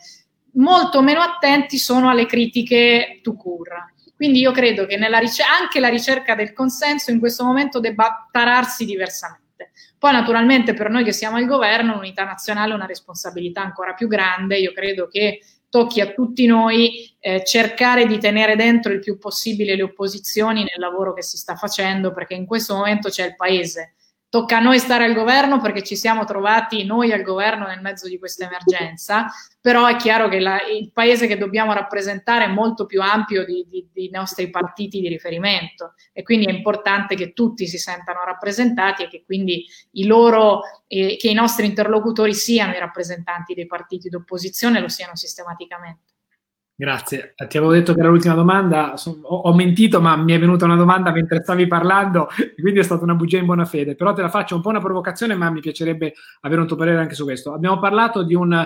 Molto 0.54 1.02
meno 1.02 1.22
attenti 1.22 1.78
sono 1.78 2.10
alle 2.10 2.26
critiche 2.26 3.20
to 3.24 3.36
cure. 3.36 3.94
Quindi 4.16 4.40
io 4.40 4.52
credo 4.52 4.86
che 4.86 4.98
ric- 4.98 5.42
anche 5.42 5.80
la 5.80 5.90
ricerca 5.90 6.34
del 6.34 6.54
consenso 6.54 7.12
in 7.12 7.20
questo 7.20 7.44
momento 7.44 7.80
debba 7.80 8.28
tararsi 8.32 8.86
diversamente. 8.86 9.72
Poi 10.00 10.12
naturalmente 10.12 10.74
per 10.74 10.90
noi 10.90 11.04
che 11.04 11.12
siamo 11.12 11.38
al 11.38 11.46
governo 11.46 11.96
l'unità 11.96 12.24
nazionale 12.24 12.72
è 12.72 12.76
una 12.76 12.86
responsabilità 12.86 13.62
ancora 13.62 13.94
più 13.94 14.08
grande, 14.08 14.58
io 14.58 14.72
credo 14.72 15.08
che 15.08 15.40
tocchi 15.70 16.02
a 16.02 16.12
tutti 16.14 16.46
noi 16.46 17.16
eh, 17.20 17.44
cercare 17.44 18.06
di 18.06 18.18
tenere 18.18 18.56
dentro 18.56 18.92
il 18.94 19.00
più 19.00 19.18
possibile 19.18 19.76
le 19.76 19.84
opposizioni 19.84 20.60
nel 20.60 20.80
lavoro 20.80 21.14
che 21.14 21.24
si 21.24 21.38
sta 21.38 21.56
facendo, 21.56 22.14
perché 22.14 22.34
in 22.34 22.46
questo 22.46 22.76
momento 22.76 23.10
c'è 23.10 23.26
il 23.26 23.36
Paese 23.36 23.96
Tocca 24.38 24.58
a 24.58 24.60
noi 24.60 24.78
stare 24.78 25.04
al 25.04 25.16
governo 25.16 25.60
perché 25.60 25.82
ci 25.82 25.96
siamo 25.96 26.24
trovati 26.24 26.86
noi 26.86 27.12
al 27.12 27.24
governo 27.24 27.66
nel 27.66 27.82
mezzo 27.82 28.08
di 28.08 28.20
questa 28.20 28.46
emergenza, 28.46 29.26
però 29.60 29.88
è 29.88 29.96
chiaro 29.96 30.30
che 30.30 30.40
la, 30.40 30.60
il 30.62 30.92
paese 30.92 31.26
che 31.26 31.40
dobbiamo 31.40 31.74
rappresentare 31.74 32.46
è 32.46 32.48
molto 32.48 32.86
più 32.86 33.02
ampio 33.02 33.44
di, 33.44 33.66
di, 33.68 33.90
dei 33.92 34.12
nostri 34.12 34.52
partiti 34.52 35.00
di 35.00 35.08
riferimento 35.08 35.96
e 36.14 36.22
quindi 36.22 36.46
è 36.46 36.52
importante 36.52 37.16
che 37.16 37.34
tutti 37.34 37.66
si 37.66 37.80
sentano 37.80 38.24
rappresentati 38.26 39.06
e 39.06 39.08
che 39.08 39.24
quindi 39.26 39.66
i 39.94 40.06
loro, 40.06 40.62
eh, 40.86 41.18
che 41.18 41.30
i 41.30 41.34
nostri 41.34 41.66
interlocutori 41.66 42.36
siano 42.36 42.76
i 42.76 42.80
rappresentanti 42.80 43.56
dei 43.56 43.66
partiti 43.66 44.08
d'opposizione 44.08 44.80
lo 44.80 44.88
siano 44.88 45.16
sistematicamente. 45.16 46.17
Grazie. 46.80 47.34
Ti 47.36 47.58
avevo 47.58 47.72
detto 47.72 47.96
che 47.96 48.02
era 48.02 48.10
l'ultima 48.10 48.36
domanda, 48.36 48.94
ho, 49.24 49.52
mentito, 49.56 50.00
ma 50.00 50.16
mi 50.16 50.34
è 50.34 50.40
venuta 50.40 50.66
una 50.66 50.76
domanda 50.76 51.12
mentre 51.12 51.42
stavi 51.42 51.66
parlando, 51.66 52.28
quindi 52.62 52.80
è 52.80 52.84
stata 52.84 53.04
una 53.04 53.16
bugia 53.16 53.40
in 53.40 53.48
buona 53.48 53.66
fede. 53.66 53.96
Però 53.96 54.14
te 54.14 54.22
la 54.22 54.30
faccio 54.30 54.54
un 54.54 54.62
po' 54.62 54.70
una 54.70 54.80
provocazione, 54.80 55.34
ma 55.34 55.50
mi 55.50 55.60
piacerebbe 55.60 56.14
avere 56.42 56.62
un 56.62 56.68
tuo 56.68 56.76
parere 56.76 57.00
anche 57.00 57.16
su 57.16 57.24
questo. 57.24 57.52
Abbiamo 57.52 57.80
parlato 57.80 58.22
di 58.22 58.36
un 58.36 58.64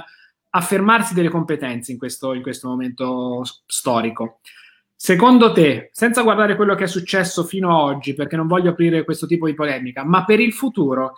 affermarsi 0.49 1.13
delle 1.13 1.29
competenze 1.29 1.93
in 1.93 1.97
questo, 1.97 2.33
in 2.33 2.41
questo 2.41 2.67
momento 2.67 3.43
storico. 3.65 4.41
Secondo 4.93 5.53
te, 5.53 5.89
senza 5.93 6.21
guardare 6.21 6.57
quello 6.57 6.75
che 6.75 6.83
è 6.83 6.87
successo 6.87 7.45
fino 7.45 7.69
ad 7.69 7.95
oggi, 7.95 8.13
perché 8.13 8.35
non 8.35 8.47
voglio 8.47 8.71
aprire 8.71 9.05
questo 9.05 9.25
tipo 9.25 9.45
di 9.45 9.53
polemica, 9.53 10.03
ma 10.03 10.25
per 10.25 10.41
il 10.41 10.51
futuro 10.51 11.13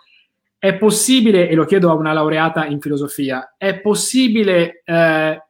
è 0.56 0.76
possibile, 0.76 1.48
e 1.48 1.56
lo 1.56 1.64
chiedo 1.64 1.90
a 1.90 1.94
una 1.94 2.12
laureata 2.12 2.66
in 2.66 2.80
filosofia, 2.80 3.56
è 3.58 3.80
possibile 3.80 4.80
eh, 4.84 5.42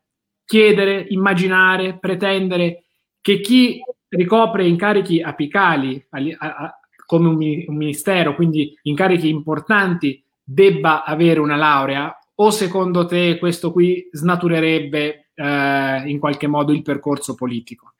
chiedere, 0.44 1.06
immaginare, 1.08 1.98
pretendere 1.98 2.84
che 3.20 3.40
chi 3.40 3.82
ricopre 4.08 4.66
incarichi 4.66 5.20
apicali 5.20 6.04
a, 6.10 6.18
a, 6.38 6.78
come 7.06 7.28
un, 7.28 7.36
un, 7.66 7.76
ministero, 7.76 8.34
quindi 8.34 8.78
incarichi 8.82 9.28
importanti, 9.28 10.22
debba 10.42 11.04
avere 11.04 11.40
una 11.40 11.56
laurea? 11.56 12.16
O 12.36 12.50
secondo 12.50 13.06
te 13.06 13.38
questo 13.38 13.72
qui 13.72 14.08
snaturerebbe 14.10 15.30
eh, 15.34 16.02
in 16.06 16.18
qualche 16.18 16.46
modo 16.46 16.72
il 16.72 16.82
percorso 16.82 17.34
politico? 17.34 17.92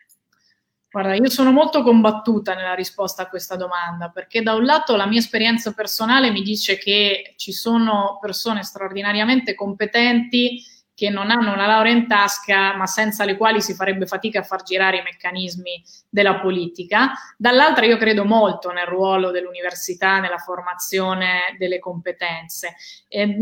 Guarda, 0.94 1.14
io 1.14 1.28
sono 1.28 1.50
molto 1.50 1.82
combattuta 1.82 2.54
nella 2.54 2.74
risposta 2.74 3.22
a 3.22 3.28
questa 3.28 3.56
domanda, 3.56 4.10
perché 4.10 4.42
da 4.42 4.54
un 4.54 4.64
lato 4.64 4.94
la 4.94 5.06
mia 5.08 5.18
esperienza 5.18 5.72
personale 5.72 6.30
mi 6.30 6.40
dice 6.40 6.78
che 6.78 7.34
ci 7.36 7.50
sono 7.50 8.18
persone 8.20 8.62
straordinariamente 8.62 9.56
competenti 9.56 10.62
che 10.94 11.10
non 11.10 11.30
hanno 11.30 11.52
una 11.52 11.66
laurea 11.66 11.92
in 11.92 12.06
tasca, 12.06 12.76
ma 12.76 12.86
senza 12.86 13.24
le 13.24 13.36
quali 13.36 13.60
si 13.60 13.74
farebbe 13.74 14.06
fatica 14.06 14.40
a 14.40 14.42
far 14.44 14.62
girare 14.62 14.98
i 14.98 15.02
meccanismi 15.02 15.82
della 16.08 16.38
politica. 16.38 17.12
Dall'altra 17.36 17.84
io 17.84 17.96
credo 17.96 18.24
molto 18.24 18.70
nel 18.70 18.86
ruolo 18.86 19.32
dell'università, 19.32 20.20
nella 20.20 20.38
formazione 20.38 21.56
delle 21.58 21.80
competenze. 21.80 22.76
E, 23.08 23.36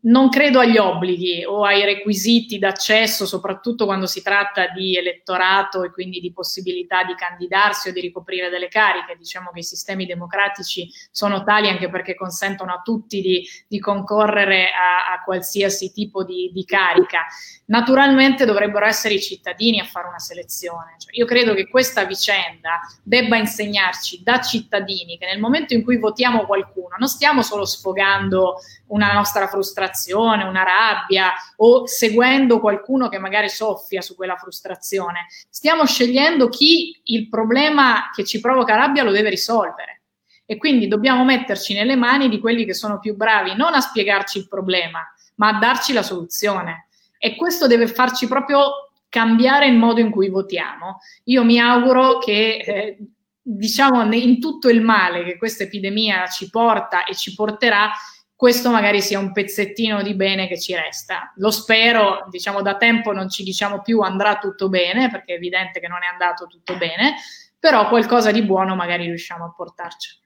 non 0.00 0.28
credo 0.28 0.58
agli 0.58 0.78
obblighi 0.78 1.44
o 1.44 1.64
ai 1.64 1.84
requisiti 1.84 2.58
d'accesso, 2.58 3.24
soprattutto 3.24 3.84
quando 3.84 4.06
si 4.06 4.20
tratta 4.22 4.66
di 4.68 4.96
elettorato 4.96 5.84
e 5.84 5.92
quindi 5.92 6.18
di 6.18 6.32
possibilità 6.32 7.04
di 7.04 7.14
candidarsi 7.14 7.90
o 7.90 7.92
di 7.92 8.00
ricoprire 8.00 8.50
delle 8.50 8.68
cariche. 8.68 9.16
Diciamo 9.16 9.50
che 9.52 9.60
i 9.60 9.64
sistemi 9.64 10.06
democratici 10.06 10.88
sono 11.12 11.44
tali 11.44 11.68
anche 11.68 11.88
perché 11.88 12.16
consentono 12.16 12.72
a 12.72 12.80
tutti 12.82 13.20
di, 13.20 13.46
di 13.68 13.78
concorrere 13.78 14.70
a, 14.70 15.12
a, 15.12 15.22
qualsiasi 15.22 15.92
tipo 15.92 16.24
di, 16.24 16.50
di 16.52 16.64
carica 16.64 16.94
carica. 16.96 17.26
Naturalmente 17.66 18.44
dovrebbero 18.44 18.86
essere 18.86 19.14
i 19.14 19.20
cittadini 19.20 19.80
a 19.80 19.84
fare 19.84 20.08
una 20.08 20.18
selezione. 20.18 20.94
Cioè, 20.98 21.16
io 21.16 21.26
credo 21.26 21.54
che 21.54 21.68
questa 21.68 22.04
vicenda 22.04 22.80
debba 23.02 23.36
insegnarci 23.36 24.22
da 24.22 24.40
cittadini 24.40 25.18
che 25.18 25.26
nel 25.26 25.40
momento 25.40 25.74
in 25.74 25.82
cui 25.82 25.98
votiamo 25.98 26.46
qualcuno 26.46 26.94
non 26.98 27.08
stiamo 27.08 27.42
solo 27.42 27.64
sfogando 27.64 28.58
una 28.88 29.12
nostra 29.12 29.48
frustrazione, 29.48 30.44
una 30.44 30.62
rabbia 30.62 31.32
o 31.56 31.86
seguendo 31.86 32.60
qualcuno 32.60 33.08
che 33.08 33.18
magari 33.18 33.48
soffia 33.48 34.00
su 34.00 34.14
quella 34.14 34.36
frustrazione, 34.36 35.26
stiamo 35.50 35.84
scegliendo 35.84 36.48
chi 36.48 37.00
il 37.04 37.28
problema 37.28 38.10
che 38.14 38.24
ci 38.24 38.40
provoca 38.40 38.76
rabbia 38.76 39.02
lo 39.02 39.10
deve 39.10 39.30
risolvere 39.30 40.02
e 40.46 40.56
quindi 40.56 40.86
dobbiamo 40.86 41.24
metterci 41.24 41.74
nelle 41.74 41.96
mani 41.96 42.28
di 42.28 42.38
quelli 42.38 42.64
che 42.64 42.74
sono 42.74 43.00
più 43.00 43.16
bravi 43.16 43.56
non 43.56 43.74
a 43.74 43.80
spiegarci 43.80 44.38
il 44.38 44.48
problema, 44.48 45.00
ma 45.36 45.48
a 45.48 45.58
darci 45.58 45.92
la 45.92 46.02
soluzione 46.02 46.85
e 47.18 47.36
questo 47.36 47.66
deve 47.66 47.86
farci 47.86 48.26
proprio 48.26 48.90
cambiare 49.08 49.66
il 49.66 49.76
modo 49.76 50.00
in 50.00 50.10
cui 50.10 50.28
votiamo. 50.28 50.98
Io 51.24 51.44
mi 51.44 51.58
auguro 51.58 52.18
che, 52.18 52.56
eh, 52.56 52.98
diciamo, 53.40 54.12
in 54.14 54.40
tutto 54.40 54.68
il 54.68 54.82
male 54.82 55.24
che 55.24 55.38
questa 55.38 55.64
epidemia 55.64 56.26
ci 56.26 56.50
porta 56.50 57.04
e 57.04 57.14
ci 57.14 57.34
porterà, 57.34 57.90
questo 58.34 58.70
magari 58.70 59.00
sia 59.00 59.18
un 59.18 59.32
pezzettino 59.32 60.02
di 60.02 60.14
bene 60.14 60.46
che 60.46 60.60
ci 60.60 60.74
resta. 60.74 61.32
Lo 61.36 61.50
spero, 61.50 62.26
diciamo 62.28 62.60
da 62.60 62.76
tempo 62.76 63.12
non 63.12 63.30
ci 63.30 63.42
diciamo 63.42 63.80
più 63.80 64.00
andrà 64.00 64.36
tutto 64.36 64.68
bene, 64.68 65.10
perché 65.10 65.32
è 65.32 65.36
evidente 65.36 65.80
che 65.80 65.88
non 65.88 66.02
è 66.02 66.06
andato 66.06 66.46
tutto 66.46 66.76
bene, 66.76 67.14
però 67.58 67.88
qualcosa 67.88 68.30
di 68.32 68.42
buono 68.42 68.74
magari 68.74 69.06
riusciamo 69.06 69.46
a 69.46 69.54
portarci. 69.56 70.24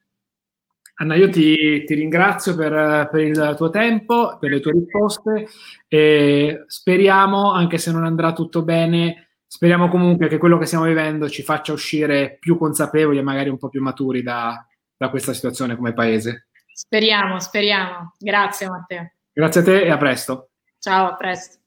Anna, 1.00 1.14
io 1.14 1.30
ti, 1.30 1.82
ti 1.84 1.94
ringrazio 1.94 2.54
per, 2.54 3.08
per, 3.10 3.20
il 3.20 3.54
tuo 3.56 3.70
tempo, 3.70 4.36
per 4.38 4.50
le 4.50 4.60
tue 4.60 4.72
risposte 4.72 5.48
e 5.88 6.64
speriamo, 6.66 7.52
anche 7.52 7.78
se 7.78 7.90
non 7.90 8.04
andrà 8.04 8.34
tutto 8.34 8.62
bene, 8.62 9.30
speriamo 9.46 9.88
comunque 9.88 10.28
che 10.28 10.36
quello 10.36 10.58
che 10.58 10.66
stiamo 10.66 10.84
vivendo 10.84 11.30
ci 11.30 11.42
faccia 11.42 11.72
uscire 11.72 12.36
più 12.38 12.58
consapevoli 12.58 13.16
e 13.16 13.22
magari 13.22 13.48
un 13.48 13.56
po' 13.56 13.70
più 13.70 13.80
maturi 13.80 14.22
da, 14.22 14.62
da 14.94 15.08
questa 15.08 15.32
situazione 15.32 15.74
come 15.74 15.94
paese. 15.94 16.48
Speriamo, 16.70 17.40
speriamo. 17.40 18.14
Grazie 18.18 18.68
Matteo. 18.68 19.12
Grazie 19.32 19.60
a 19.62 19.64
te 19.64 19.82
e 19.82 19.90
a 19.90 19.96
presto. 19.96 20.50
Ciao, 20.78 21.12
a 21.12 21.14
presto. 21.14 21.60